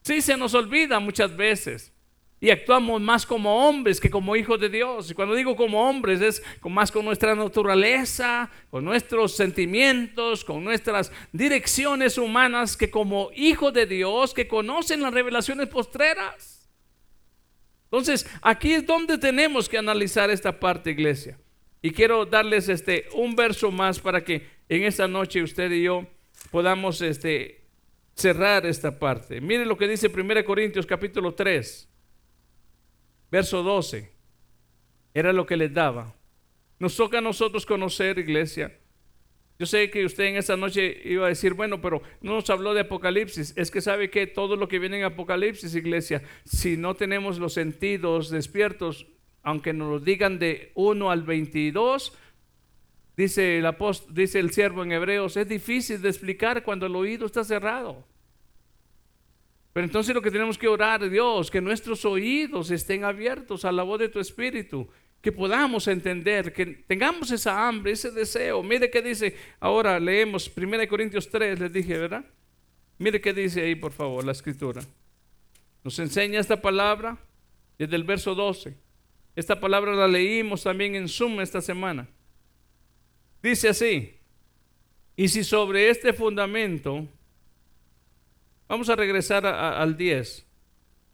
[0.04, 1.95] Sí, se nos olvida muchas veces
[2.40, 5.10] y actuamos más como hombres que como hijos de Dios.
[5.10, 11.12] Y cuando digo como hombres es más con nuestra naturaleza, con nuestros sentimientos, con nuestras
[11.32, 16.70] direcciones humanas que como hijos de Dios que conocen las revelaciones postreras.
[17.86, 21.40] Entonces, aquí es donde tenemos que analizar esta parte, iglesia.
[21.82, 26.06] Y quiero darles este un verso más para que en esta noche usted y yo
[26.52, 27.64] podamos este
[28.16, 29.40] cerrar esta parte.
[29.40, 31.95] Mire lo que dice 1 Corintios capítulo 3.
[33.36, 34.10] Verso 12.
[35.14, 36.16] Era lo que les daba.
[36.80, 38.80] Nos toca a nosotros conocer, iglesia.
[39.60, 42.74] Yo sé que usted en esta noche iba a decir, bueno, pero no nos habló
[42.74, 43.54] de Apocalipsis.
[43.58, 47.52] Es que sabe que todo lo que viene en Apocalipsis, iglesia, si no tenemos los
[47.52, 49.06] sentidos despiertos,
[49.44, 52.14] aunque nos lo digan de 1 al 22,
[53.18, 53.68] dice el,
[54.12, 58.08] dice el siervo en Hebreos, es difícil de explicar cuando el oído está cerrado.
[59.76, 63.84] Pero entonces lo que tenemos que orar, Dios, que nuestros oídos estén abiertos a la
[63.84, 64.88] voz de tu Espíritu,
[65.20, 68.64] que podamos entender, que tengamos esa hambre, ese deseo.
[68.64, 72.24] Mire qué dice, ahora leemos 1 Corintios 3, les dije, ¿verdad?
[73.00, 74.82] Mire qué dice ahí, por favor, la escritura.
[75.84, 77.18] Nos enseña esta palabra
[77.78, 78.78] desde el verso 12.
[79.36, 82.08] Esta palabra la leímos también en Suma esta semana.
[83.44, 84.14] Dice así,
[85.18, 87.10] y si sobre este fundamento
[88.68, 90.46] Vamos a regresar al 10.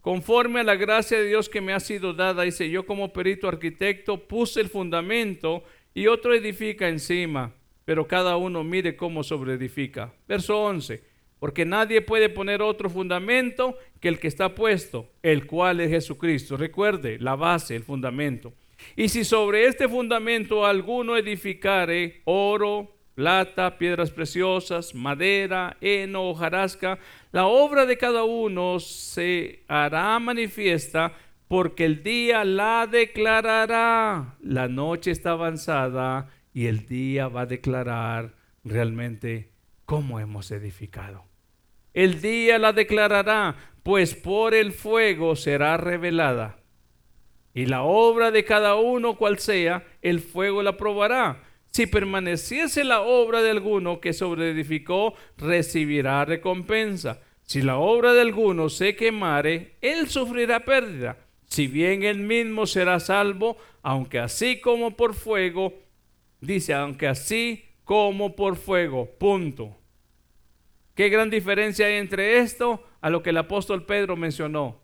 [0.00, 3.46] Conforme a la gracia de Dios que me ha sido dada, dice yo como perito
[3.46, 5.62] arquitecto puse el fundamento
[5.94, 7.52] y otro edifica encima,
[7.84, 10.12] pero cada uno mire cómo sobreedifica.
[10.26, 11.04] Verso 11.
[11.38, 16.56] Porque nadie puede poner otro fundamento que el que está puesto, el cual es Jesucristo.
[16.56, 18.54] Recuerde, la base, el fundamento.
[18.96, 26.98] Y si sobre este fundamento alguno edificare oro, plata, piedras preciosas, madera, heno, hojarasca,
[27.30, 31.12] la obra de cada uno se hará manifiesta
[31.48, 34.36] porque el día la declarará.
[34.40, 38.34] La noche está avanzada y el día va a declarar
[38.64, 39.52] realmente
[39.84, 41.24] cómo hemos edificado.
[41.92, 46.58] El día la declarará, pues por el fuego será revelada.
[47.54, 53.00] Y la obra de cada uno, cual sea, el fuego la probará si permaneciese la
[53.00, 57.20] obra de alguno que sobreedificó, recibirá recompensa.
[57.44, 61.16] Si la obra de alguno se quemare, él sufrirá pérdida.
[61.46, 65.72] Si bien él mismo será salvo, aunque así como por fuego,
[66.40, 69.08] dice, aunque así como por fuego.
[69.18, 69.78] Punto.
[70.94, 74.82] ¿Qué gran diferencia hay entre esto a lo que el apóstol Pedro mencionó?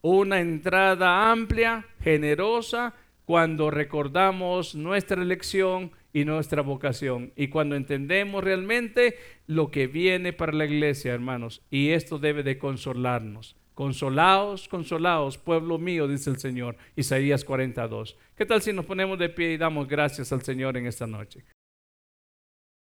[0.00, 2.94] Una entrada amplia, generosa,
[3.24, 7.32] cuando recordamos nuestra elección y nuestra vocación.
[7.36, 12.56] Y cuando entendemos realmente lo que viene para la iglesia, hermanos, y esto debe de
[12.56, 13.56] consolarnos.
[13.74, 18.16] Consolaos, consolaos, pueblo mío, dice el Señor, Isaías 42.
[18.36, 21.44] ¿Qué tal si nos ponemos de pie y damos gracias al Señor en esta noche?